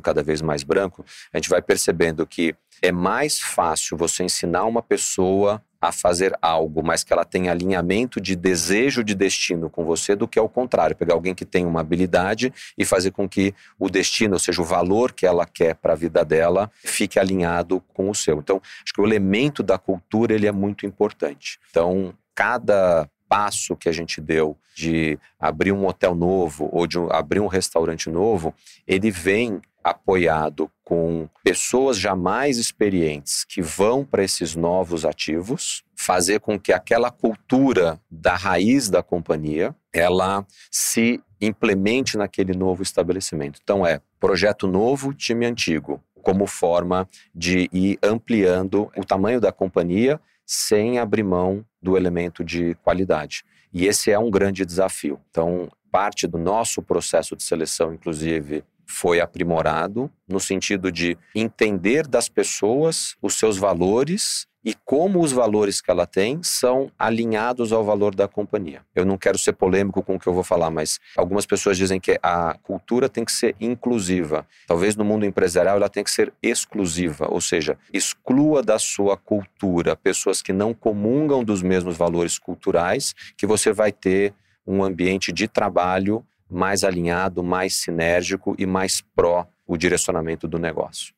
cada 0.00 0.22
vez 0.22 0.40
mais 0.40 0.62
branco, 0.62 1.04
a 1.32 1.36
gente 1.36 1.50
vai 1.50 1.60
percebendo 1.60 2.26
que 2.26 2.54
é 2.80 2.90
mais 2.90 3.40
fácil 3.40 3.96
você 3.96 4.24
ensinar 4.24 4.64
uma 4.64 4.82
pessoa 4.82 5.62
a 5.84 5.92
fazer 5.92 6.34
algo, 6.40 6.82
mas 6.82 7.04
que 7.04 7.12
ela 7.12 7.24
tenha 7.24 7.50
alinhamento 7.50 8.18
de 8.20 8.34
desejo 8.34 9.04
de 9.04 9.14
destino 9.14 9.68
com 9.68 9.84
você, 9.84 10.16
do 10.16 10.26
que 10.26 10.38
ao 10.38 10.48
contrário, 10.48 10.96
pegar 10.96 11.12
alguém 11.12 11.34
que 11.34 11.44
tem 11.44 11.66
uma 11.66 11.80
habilidade 11.80 12.52
e 12.76 12.84
fazer 12.86 13.10
com 13.10 13.28
que 13.28 13.54
o 13.78 13.90
destino, 13.90 14.32
ou 14.32 14.38
seja, 14.38 14.62
o 14.62 14.64
valor 14.64 15.12
que 15.12 15.26
ela 15.26 15.44
quer 15.44 15.74
para 15.74 15.92
a 15.92 15.96
vida 15.96 16.24
dela, 16.24 16.70
fique 16.82 17.18
alinhado 17.18 17.82
com 17.92 18.08
o 18.08 18.14
seu. 18.14 18.38
Então, 18.38 18.62
acho 18.82 18.94
que 18.94 19.00
o 19.00 19.06
elemento 19.06 19.62
da 19.62 19.76
cultura 19.76 20.34
ele 20.34 20.46
é 20.46 20.52
muito 20.52 20.86
importante. 20.86 21.58
Então, 21.70 22.14
cada 22.34 23.06
passo 23.28 23.76
que 23.76 23.88
a 23.88 23.92
gente 23.92 24.20
deu 24.20 24.56
de 24.74 25.18
abrir 25.38 25.72
um 25.72 25.86
hotel 25.86 26.14
novo 26.14 26.68
ou 26.72 26.86
de 26.86 26.98
abrir 27.10 27.40
um 27.40 27.46
restaurante 27.46 28.10
novo, 28.10 28.54
ele 28.86 29.10
vem 29.10 29.60
apoiado 29.82 30.70
com 30.82 31.28
pessoas 31.42 31.98
já 31.98 32.16
mais 32.16 32.56
experientes 32.56 33.44
que 33.44 33.60
vão 33.60 34.04
para 34.04 34.24
esses 34.24 34.56
novos 34.56 35.04
ativos, 35.04 35.84
fazer 35.94 36.40
com 36.40 36.58
que 36.58 36.72
aquela 36.72 37.10
cultura 37.10 38.00
da 38.10 38.34
raiz 38.34 38.88
da 38.88 39.02
companhia 39.02 39.74
ela 39.92 40.46
se 40.70 41.22
implemente 41.40 42.16
naquele 42.16 42.54
novo 42.54 42.82
estabelecimento. 42.82 43.60
Então 43.62 43.86
é 43.86 44.00
projeto 44.18 44.66
novo, 44.66 45.12
time 45.12 45.44
antigo, 45.44 46.02
como 46.22 46.46
forma 46.46 47.06
de 47.34 47.68
ir 47.70 47.98
ampliando 48.02 48.90
o 48.96 49.04
tamanho 49.04 49.40
da 49.40 49.52
companhia 49.52 50.18
sem 50.46 50.98
abrir 50.98 51.22
mão 51.22 51.64
do 51.80 51.96
elemento 51.96 52.44
de 52.44 52.74
qualidade. 52.76 53.44
E 53.72 53.86
esse 53.86 54.10
é 54.10 54.18
um 54.18 54.30
grande 54.30 54.64
desafio. 54.64 55.20
Então, 55.30 55.68
parte 55.90 56.26
do 56.26 56.38
nosso 56.38 56.82
processo 56.82 57.36
de 57.36 57.42
seleção, 57.42 57.92
inclusive, 57.92 58.64
foi 58.86 59.20
aprimorado 59.20 60.10
no 60.28 60.38
sentido 60.38 60.92
de 60.92 61.16
entender 61.34 62.06
das 62.06 62.28
pessoas 62.28 63.16
os 63.22 63.34
seus 63.34 63.56
valores 63.56 64.46
e 64.64 64.74
como 64.84 65.20
os 65.20 65.30
valores 65.30 65.80
que 65.80 65.90
ela 65.90 66.06
tem 66.06 66.42
são 66.42 66.90
alinhados 66.98 67.72
ao 67.72 67.84
valor 67.84 68.14
da 68.14 68.26
companhia. 68.26 68.80
Eu 68.94 69.04
não 69.04 69.18
quero 69.18 69.38
ser 69.38 69.52
polêmico 69.52 70.02
com 70.02 70.14
o 70.14 70.18
que 70.18 70.26
eu 70.26 70.32
vou 70.32 70.42
falar, 70.42 70.70
mas 70.70 70.98
algumas 71.16 71.44
pessoas 71.44 71.76
dizem 71.76 72.00
que 72.00 72.18
a 72.22 72.56
cultura 72.62 73.08
tem 73.08 73.24
que 73.24 73.32
ser 73.32 73.54
inclusiva. 73.60 74.46
Talvez 74.66 74.96
no 74.96 75.04
mundo 75.04 75.26
empresarial 75.26 75.76
ela 75.76 75.88
tem 75.88 76.02
que 76.02 76.10
ser 76.10 76.32
exclusiva, 76.42 77.28
ou 77.30 77.40
seja, 77.40 77.76
exclua 77.92 78.62
da 78.62 78.78
sua 78.78 79.16
cultura 79.16 79.96
pessoas 79.96 80.40
que 80.40 80.52
não 80.52 80.72
comungam 80.72 81.44
dos 81.44 81.62
mesmos 81.62 81.96
valores 81.96 82.38
culturais, 82.38 83.14
que 83.36 83.46
você 83.46 83.72
vai 83.72 83.92
ter 83.92 84.32
um 84.66 84.82
ambiente 84.82 85.30
de 85.30 85.46
trabalho 85.46 86.24
mais 86.50 86.84
alinhado, 86.84 87.42
mais 87.42 87.76
sinérgico 87.76 88.54
e 88.58 88.64
mais 88.64 89.02
pró 89.14 89.46
o 89.66 89.76
direcionamento 89.76 90.46
do 90.46 90.58
negócio. 90.58 91.14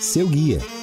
Seu 0.00 0.28
guia. 0.28 0.75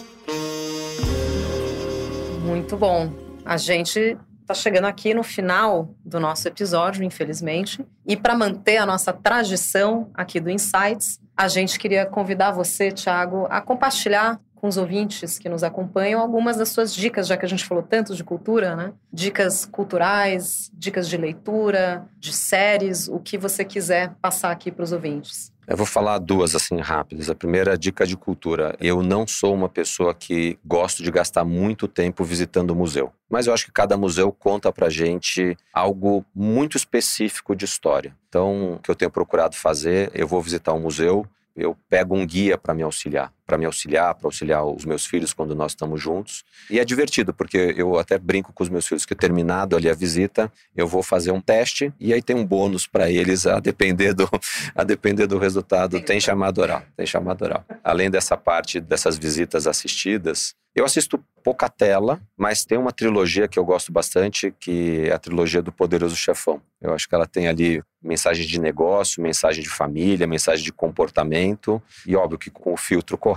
Muito 2.44 2.76
bom. 2.76 3.10
A 3.46 3.56
gente 3.56 4.18
está 4.42 4.54
chegando 4.54 4.86
aqui 4.86 5.14
no 5.14 5.24
final 5.24 5.96
do 6.04 6.20
nosso 6.20 6.46
episódio, 6.46 7.02
infelizmente. 7.02 7.86
E 8.06 8.18
para 8.18 8.36
manter 8.36 8.78
a 8.78 8.86
nossa 8.86 9.14
tradição 9.14 10.12
aqui 10.14 10.42
do 10.42 10.50
Insights, 10.50 11.22
a 11.38 11.48
gente 11.48 11.80
queria 11.80 12.06
convidar 12.06 12.52
você, 12.52 12.92
Thiago, 12.92 13.48
a 13.50 13.62
compartilhar 13.62 14.42
com 14.56 14.68
os 14.68 14.76
ouvintes 14.76 15.40
que 15.40 15.48
nos 15.48 15.64
acompanham 15.64 16.20
algumas 16.20 16.58
das 16.58 16.68
suas 16.68 16.94
dicas, 16.94 17.28
já 17.28 17.38
que 17.38 17.46
a 17.46 17.50
gente 17.50 17.66
falou 17.66 17.84
tanto 17.84 18.14
de 18.14 18.24
cultura, 18.26 18.76
né? 18.76 18.94
Dicas 19.12 19.66
culturais, 19.66 20.70
dicas 20.74 21.08
de 21.08 21.16
leitura, 21.16 22.06
de 22.20 22.34
séries, 22.34 23.08
o 23.08 23.20
que 23.20 23.38
você 23.38 23.64
quiser 23.64 24.16
passar 24.22 24.52
aqui 24.52 24.70
para 24.70 24.84
os 24.84 24.92
ouvintes. 24.92 25.53
Eu 25.66 25.78
vou 25.78 25.86
falar 25.86 26.18
duas 26.18 26.56
assim 26.56 26.80
rápidas. 26.80 27.30
A 27.30 27.36
primeira 27.36 27.78
dica 27.78 28.06
de 28.06 28.18
cultura. 28.18 28.76
Eu 28.80 29.02
não 29.02 29.26
sou 29.26 29.54
uma 29.54 29.70
pessoa 29.70 30.14
que 30.14 30.60
gosto 30.66 31.02
de 31.02 31.10
gastar 31.10 31.46
muito 31.46 31.88
tempo 31.88 32.24
visitando 32.24 32.72
o 32.72 32.76
museu, 32.76 33.12
mas 33.30 33.48
eu 33.48 33.54
acho 33.54 33.66
que 33.66 33.72
cada 33.72 33.96
museu 33.96 34.32
conta 34.32 34.72
pra 34.72 34.90
gente 34.90 35.58
algo 35.74 36.26
muito 36.36 36.76
específico 36.76 37.56
de 37.56 37.66
história. 37.66 38.16
Então, 38.28 38.74
o 38.74 38.80
que 38.80 38.92
eu 38.92 38.96
tenho 38.96 39.12
procurado 39.12 39.56
fazer, 39.56 40.12
eu 40.14 40.28
vou 40.28 40.42
visitar 40.42 40.74
um 40.74 40.80
museu, 40.80 41.26
eu 41.56 41.78
pego 41.90 42.16
um 42.16 42.26
guia 42.26 42.58
para 42.58 42.74
me 42.74 42.84
auxiliar, 42.84 43.32
para 43.46 43.58
me 43.58 43.66
auxiliar, 43.66 44.16
para 44.16 44.28
auxiliar 44.28 44.66
os 44.66 44.86
meus 44.86 45.06
filhos 45.06 45.34
quando 45.34 45.56
nós 45.56 45.72
estamos 45.72 46.02
juntos. 46.02 46.44
E 46.70 46.80
é 46.80 46.86
divertido, 46.86 47.34
porque 47.34 47.74
eu 47.78 47.98
até 47.98 48.18
brinco 48.18 48.54
com 48.54 48.64
os 48.64 48.70
meus 48.70 48.88
filhos 48.88 49.06
que 49.06 49.16
terminado 49.16 49.76
ali 49.76 49.90
a 49.90 49.94
visita, 49.94 50.52
eu 50.76 50.88
vou 50.88 51.04
fazer 51.04 51.32
um 51.32 51.42
teste 51.42 51.94
e 52.00 52.14
aí 52.14 52.22
tem 52.22 52.36
um 52.36 52.46
bônus 52.46 52.88
para 52.88 53.10
eles 53.10 53.46
a 53.46 53.60
depender 53.60 54.14
do 54.14 54.30
a 54.76 54.84
depender 54.84 55.28
do 55.28 55.38
resultado. 55.38 56.00
Tem 56.02 56.20
chamado 56.20 56.60
oral, 56.60 56.84
tem 56.96 57.06
chamado 57.06 57.44
oral. 57.44 57.66
Além 57.84 58.10
dessa 58.10 58.38
parte 58.38 58.80
dessas 58.80 59.18
visitas 59.18 59.68
assistidas, 59.68 60.56
eu 60.76 60.86
assisto 60.86 61.24
pouca 61.44 61.70
tela, 61.70 62.20
mas 62.36 62.66
tem 62.66 62.80
uma 62.80 62.92
trilogia 62.92 63.48
que 63.48 63.60
eu 63.60 63.66
gosto 63.66 63.92
bastante, 63.92 64.52
que 64.60 65.08
é 65.08 65.14
a 65.14 65.20
trilogia 65.20 65.62
do 65.62 65.72
Poderoso 65.72 66.16
Chefão. 66.16 66.60
Eu 66.82 66.94
acho 66.94 67.08
que 67.08 67.14
ela 67.14 67.28
tem 67.28 67.48
ali 67.48 67.84
mensagem 68.02 68.46
de 68.46 68.60
negócio, 68.60 69.22
mensagem 69.22 69.62
de 69.62 69.70
família, 69.70 70.26
mensagem 70.26 70.64
de 70.66 70.74
comportamento 70.74 71.82
e 72.08 72.16
óbvio 72.16 72.40
que 72.40 72.50
com 72.50 72.74
o 72.74 72.78
filtro 72.78 73.18
correto 73.18 73.33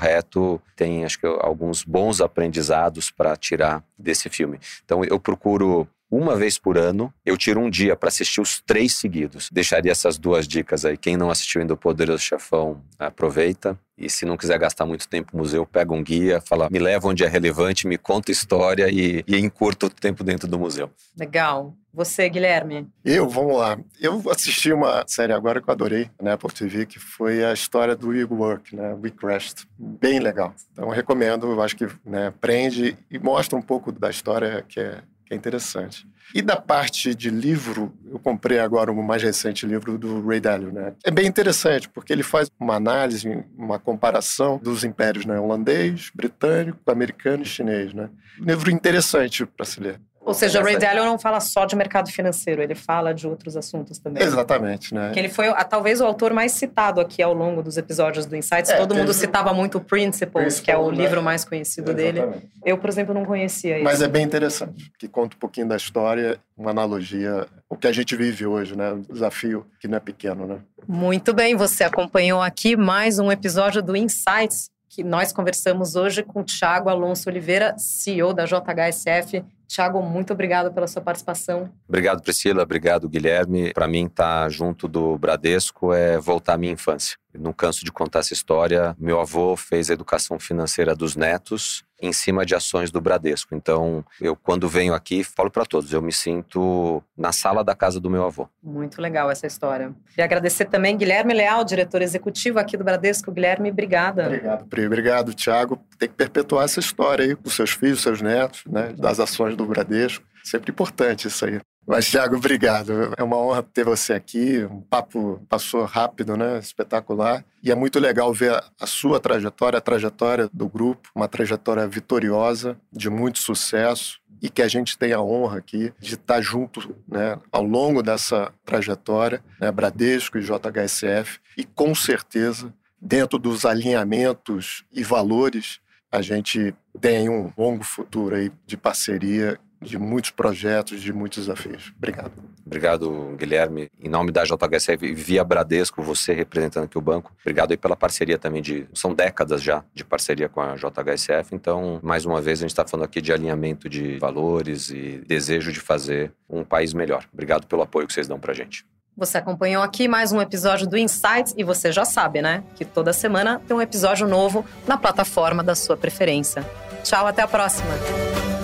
tem 0.74 1.04
acho 1.04 1.18
que 1.18 1.26
alguns 1.26 1.82
bons 1.82 2.20
aprendizados 2.20 3.10
para 3.10 3.36
tirar 3.36 3.82
desse 3.98 4.28
filme. 4.28 4.58
Então 4.84 5.04
eu 5.04 5.18
procuro 5.18 5.88
uma 6.10 6.36
vez 6.36 6.58
por 6.58 6.78
ano, 6.78 7.12
eu 7.24 7.36
tiro 7.36 7.60
um 7.60 7.68
dia 7.68 7.96
para 7.96 8.08
assistir 8.08 8.40
os 8.40 8.60
três 8.60 8.94
seguidos. 8.94 9.48
Deixaria 9.50 9.90
essas 9.90 10.18
duas 10.18 10.46
dicas 10.46 10.84
aí. 10.84 10.96
Quem 10.96 11.16
não 11.16 11.30
assistiu 11.30 11.60
ainda 11.60 11.74
o 11.74 11.76
Poderoso 11.76 12.22
Chefão, 12.22 12.80
aproveita. 12.98 13.78
E 13.98 14.10
se 14.10 14.26
não 14.26 14.36
quiser 14.36 14.58
gastar 14.58 14.84
muito 14.84 15.08
tempo 15.08 15.30
no 15.32 15.38
museu, 15.42 15.66
pega 15.66 15.92
um 15.92 16.02
guia, 16.02 16.40
fala, 16.40 16.68
me 16.70 16.78
leva 16.78 17.08
onde 17.08 17.24
é 17.24 17.28
relevante, 17.28 17.88
me 17.88 17.96
conta 17.96 18.30
história 18.30 18.88
e, 18.90 19.24
e 19.26 19.38
encurta 19.38 19.86
o 19.86 19.90
tempo 19.90 20.22
dentro 20.22 20.46
do 20.46 20.58
museu. 20.58 20.90
Legal. 21.18 21.74
Você, 21.94 22.28
Guilherme? 22.28 22.86
Eu, 23.02 23.26
vamos 23.26 23.56
lá. 23.56 23.78
Eu 23.98 24.22
assisti 24.30 24.70
uma 24.70 25.02
série 25.08 25.32
agora 25.32 25.62
que 25.62 25.68
eu 25.70 25.72
adorei 25.72 26.10
na 26.20 26.34
Apple 26.34 26.52
TV, 26.52 26.84
que 26.84 26.98
foi 26.98 27.42
a 27.42 27.54
história 27.54 27.96
do 27.96 28.08
WeWork, 28.08 28.76
né? 28.76 28.94
We 29.02 29.10
Crashed. 29.10 29.66
Bem 29.78 30.20
legal. 30.20 30.54
Então, 30.72 30.90
recomendo. 30.90 31.50
Eu 31.50 31.62
acho 31.62 31.74
que 31.74 31.88
né, 32.04 32.34
prende 32.38 32.98
e 33.10 33.18
mostra 33.18 33.58
um 33.58 33.62
pouco 33.62 33.90
da 33.90 34.10
história 34.10 34.62
que 34.68 34.78
é 34.78 35.00
que 35.26 35.34
é 35.34 35.36
interessante. 35.36 36.06
E 36.34 36.40
da 36.40 36.56
parte 36.56 37.14
de 37.14 37.30
livro, 37.30 37.92
eu 38.10 38.18
comprei 38.18 38.58
agora 38.58 38.90
o 38.90 39.02
mais 39.02 39.22
recente 39.22 39.66
livro 39.66 39.98
do 39.98 40.26
Ray 40.26 40.40
Dalio, 40.40 40.72
né? 40.72 40.94
É 41.04 41.10
bem 41.10 41.26
interessante, 41.26 41.88
porque 41.88 42.12
ele 42.12 42.22
faz 42.22 42.50
uma 42.58 42.74
análise, 42.74 43.44
uma 43.56 43.78
comparação 43.78 44.58
dos 44.58 44.84
impérios, 44.84 45.24
né? 45.24 45.38
Holandês, 45.38 46.10
britânico, 46.14 46.78
americano 46.90 47.42
e 47.42 47.46
chinês, 47.46 47.92
né? 47.92 48.08
Livro 48.38 48.70
interessante 48.70 49.44
para 49.44 49.64
se 49.64 49.80
ler. 49.80 50.00
Ou 50.26 50.34
seja, 50.34 50.60
o 50.60 50.64
Ray 50.64 50.76
Dalio 50.76 51.04
não 51.04 51.20
fala 51.20 51.38
só 51.38 51.64
de 51.64 51.76
mercado 51.76 52.10
financeiro, 52.10 52.60
ele 52.60 52.74
fala 52.74 53.14
de 53.14 53.28
outros 53.28 53.56
assuntos 53.56 54.00
também. 54.00 54.20
Exatamente, 54.24 54.92
né? 54.92 55.12
Que 55.12 55.20
ele 55.20 55.28
foi 55.28 55.46
talvez 55.70 56.00
o 56.00 56.04
autor 56.04 56.32
mais 56.32 56.50
citado 56.50 57.00
aqui 57.00 57.22
ao 57.22 57.32
longo 57.32 57.62
dos 57.62 57.76
episódios 57.76 58.26
do 58.26 58.34
Insights. 58.34 58.72
É, 58.72 58.76
Todo 58.76 58.92
mundo 58.92 59.14
citava 59.14 59.54
muito 59.54 59.78
o 59.78 59.80
Principles, 59.80 60.32
Principle, 60.32 60.64
que 60.64 60.70
é 60.72 60.76
o 60.76 60.90
né? 60.90 60.96
livro 60.96 61.22
mais 61.22 61.44
conhecido 61.44 61.92
Exatamente. 61.92 62.32
dele. 62.32 62.50
Eu, 62.64 62.76
por 62.76 62.90
exemplo, 62.90 63.14
não 63.14 63.24
conhecia 63.24 63.76
isso. 63.76 63.84
Mas 63.84 64.02
é 64.02 64.08
bem 64.08 64.24
interessante, 64.24 64.90
que 64.98 65.06
conta 65.06 65.36
um 65.36 65.38
pouquinho 65.38 65.68
da 65.68 65.76
história, 65.76 66.40
uma 66.58 66.72
analogia, 66.72 67.46
o 67.70 67.76
que 67.76 67.86
a 67.86 67.92
gente 67.92 68.16
vive 68.16 68.44
hoje, 68.46 68.76
né? 68.76 68.94
Um 68.94 69.02
desafio 69.02 69.64
que 69.78 69.86
não 69.86 69.96
é 69.96 70.00
pequeno, 70.00 70.44
né? 70.44 70.58
Muito 70.88 71.32
bem, 71.32 71.54
você 71.54 71.84
acompanhou 71.84 72.42
aqui 72.42 72.76
mais 72.76 73.20
um 73.20 73.30
episódio 73.30 73.80
do 73.80 73.94
Insights 73.94 74.70
que 74.96 75.04
nós 75.04 75.30
conversamos 75.30 75.94
hoje 75.94 76.22
com 76.22 76.40
o 76.40 76.42
Thiago 76.42 76.88
Alonso 76.88 77.28
Oliveira, 77.28 77.74
CEO 77.76 78.32
da 78.32 78.46
JHSF. 78.46 79.44
Tiago, 79.68 80.00
muito 80.00 80.32
obrigado 80.32 80.72
pela 80.72 80.86
sua 80.86 81.02
participação. 81.02 81.70
Obrigado, 81.86 82.22
Priscila. 82.22 82.62
Obrigado, 82.62 83.06
Guilherme. 83.06 83.74
Para 83.74 83.86
mim, 83.86 84.06
estar 84.06 84.44
tá 84.44 84.48
junto 84.48 84.88
do 84.88 85.18
Bradesco 85.18 85.92
é 85.92 86.16
voltar 86.18 86.54
à 86.54 86.56
minha 86.56 86.72
infância. 86.72 87.18
Não 87.38 87.52
canso 87.52 87.84
de 87.84 87.92
contar 87.92 88.20
essa 88.20 88.32
história. 88.32 88.96
Meu 88.98 89.20
avô 89.20 89.54
fez 89.54 89.90
a 89.90 89.92
educação 89.92 90.38
financeira 90.38 90.94
dos 90.94 91.14
netos 91.14 91.84
em 92.00 92.12
cima 92.12 92.44
de 92.44 92.54
ações 92.54 92.90
do 92.90 93.00
Bradesco. 93.00 93.54
Então, 93.54 94.04
eu 94.20 94.36
quando 94.36 94.68
venho 94.68 94.94
aqui, 94.94 95.24
falo 95.24 95.50
para 95.50 95.64
todos, 95.64 95.92
eu 95.92 96.02
me 96.02 96.12
sinto 96.12 97.02
na 97.16 97.32
sala 97.32 97.64
da 97.64 97.74
casa 97.74 97.98
do 97.98 98.10
meu 98.10 98.24
avô. 98.24 98.48
Muito 98.62 99.00
legal 99.00 99.30
essa 99.30 99.46
história. 99.46 99.94
E 100.16 100.22
agradecer 100.22 100.66
também 100.66 100.96
Guilherme 100.96 101.32
Leal, 101.32 101.64
diretor 101.64 102.02
executivo 102.02 102.58
aqui 102.58 102.76
do 102.76 102.84
Bradesco. 102.84 103.32
Guilherme, 103.32 103.70
obrigada. 103.70 104.26
Obrigado, 104.26 104.66
Pri. 104.66 104.86
Obrigado, 104.86 105.34
Tiago. 105.34 105.78
Tem 105.98 106.08
que 106.08 106.14
perpetuar 106.14 106.64
essa 106.64 106.80
história 106.80 107.24
aí 107.24 107.34
com 107.34 107.48
seus 107.48 107.70
filhos, 107.70 108.02
seus 108.02 108.20
netos, 108.20 108.62
né, 108.66 108.94
das 108.96 109.18
ações 109.20 109.56
do 109.56 109.64
Bradesco. 109.64 110.24
Sempre 110.46 110.70
importante 110.70 111.26
isso 111.26 111.44
aí. 111.44 111.60
Mas, 111.84 112.08
Thiago, 112.08 112.36
obrigado. 112.36 113.12
É 113.16 113.22
uma 113.22 113.36
honra 113.36 113.64
ter 113.64 113.84
você 113.84 114.12
aqui. 114.12 114.64
Um 114.64 114.80
papo 114.80 115.44
passou 115.48 115.84
rápido, 115.84 116.36
né? 116.36 116.60
Espetacular. 116.60 117.44
E 117.64 117.72
é 117.72 117.74
muito 117.74 117.98
legal 117.98 118.32
ver 118.32 118.52
a 118.80 118.86
sua 118.86 119.18
trajetória, 119.18 119.78
a 119.78 119.80
trajetória 119.80 120.48
do 120.52 120.68
grupo, 120.68 121.10
uma 121.16 121.26
trajetória 121.26 121.84
vitoriosa, 121.88 122.76
de 122.92 123.10
muito 123.10 123.40
sucesso 123.40 124.20
e 124.40 124.48
que 124.48 124.62
a 124.62 124.68
gente 124.68 124.96
tem 124.96 125.12
a 125.12 125.20
honra 125.20 125.58
aqui 125.58 125.92
de 125.98 126.14
estar 126.14 126.40
junto 126.40 126.94
né, 127.08 127.38
ao 127.50 127.64
longo 127.64 128.00
dessa 128.00 128.52
trajetória, 128.64 129.42
né, 129.60 129.72
Bradesco 129.72 130.38
e 130.38 130.42
JHSF, 130.42 131.40
e 131.56 131.64
com 131.64 131.92
certeza, 131.92 132.72
dentro 133.00 133.38
dos 133.38 133.64
alinhamentos 133.64 134.84
e 134.92 135.02
valores, 135.02 135.80
a 136.12 136.22
gente 136.22 136.74
tem 137.00 137.28
um 137.28 137.52
longo 137.56 137.82
futuro 137.82 138.36
aí 138.36 138.52
de 138.66 138.76
parceria 138.76 139.58
de 139.80 139.98
muitos 139.98 140.30
projetos, 140.30 141.00
de 141.00 141.12
muitos 141.12 141.46
desafios. 141.46 141.92
Obrigado. 141.96 142.32
Obrigado, 142.64 143.36
Guilherme. 143.38 143.88
Em 144.02 144.08
nome 144.08 144.32
da 144.32 144.44
JHSF, 144.44 145.12
via 145.14 145.44
Bradesco, 145.44 146.02
você 146.02 146.32
representando 146.32 146.84
aqui 146.84 146.98
o 146.98 147.00
banco. 147.00 147.32
Obrigado 147.40 147.70
aí 147.70 147.76
pela 147.76 147.96
parceria 147.96 148.38
também 148.38 148.60
de. 148.60 148.86
São 148.92 149.14
décadas 149.14 149.62
já 149.62 149.84
de 149.94 150.04
parceria 150.04 150.48
com 150.48 150.60
a 150.60 150.74
JHSF. 150.74 151.54
Então, 151.54 152.00
mais 152.02 152.24
uma 152.24 152.40
vez, 152.40 152.58
a 152.58 152.62
gente 152.62 152.70
está 152.70 152.86
falando 152.86 153.04
aqui 153.04 153.20
de 153.20 153.32
alinhamento 153.32 153.88
de 153.88 154.18
valores 154.18 154.90
e 154.90 155.22
desejo 155.26 155.70
de 155.70 155.80
fazer 155.80 156.32
um 156.48 156.64
país 156.64 156.92
melhor. 156.92 157.24
Obrigado 157.32 157.66
pelo 157.66 157.82
apoio 157.82 158.06
que 158.06 158.12
vocês 158.12 158.26
dão 158.26 158.40
para 158.40 158.52
a 158.52 158.54
gente. 158.54 158.84
Você 159.16 159.38
acompanhou 159.38 159.82
aqui 159.82 160.08
mais 160.08 160.30
um 160.30 160.42
episódio 160.42 160.86
do 160.86 160.98
Insights 160.98 161.54
e 161.56 161.64
você 161.64 161.90
já 161.90 162.04
sabe, 162.04 162.42
né? 162.42 162.62
Que 162.74 162.84
toda 162.84 163.14
semana 163.14 163.62
tem 163.66 163.74
um 163.74 163.80
episódio 163.80 164.28
novo 164.28 164.64
na 164.86 164.98
plataforma 164.98 165.62
da 165.62 165.74
sua 165.74 165.96
preferência. 165.96 166.62
Tchau, 167.02 167.26
até 167.26 167.40
a 167.40 167.48
próxima! 167.48 168.55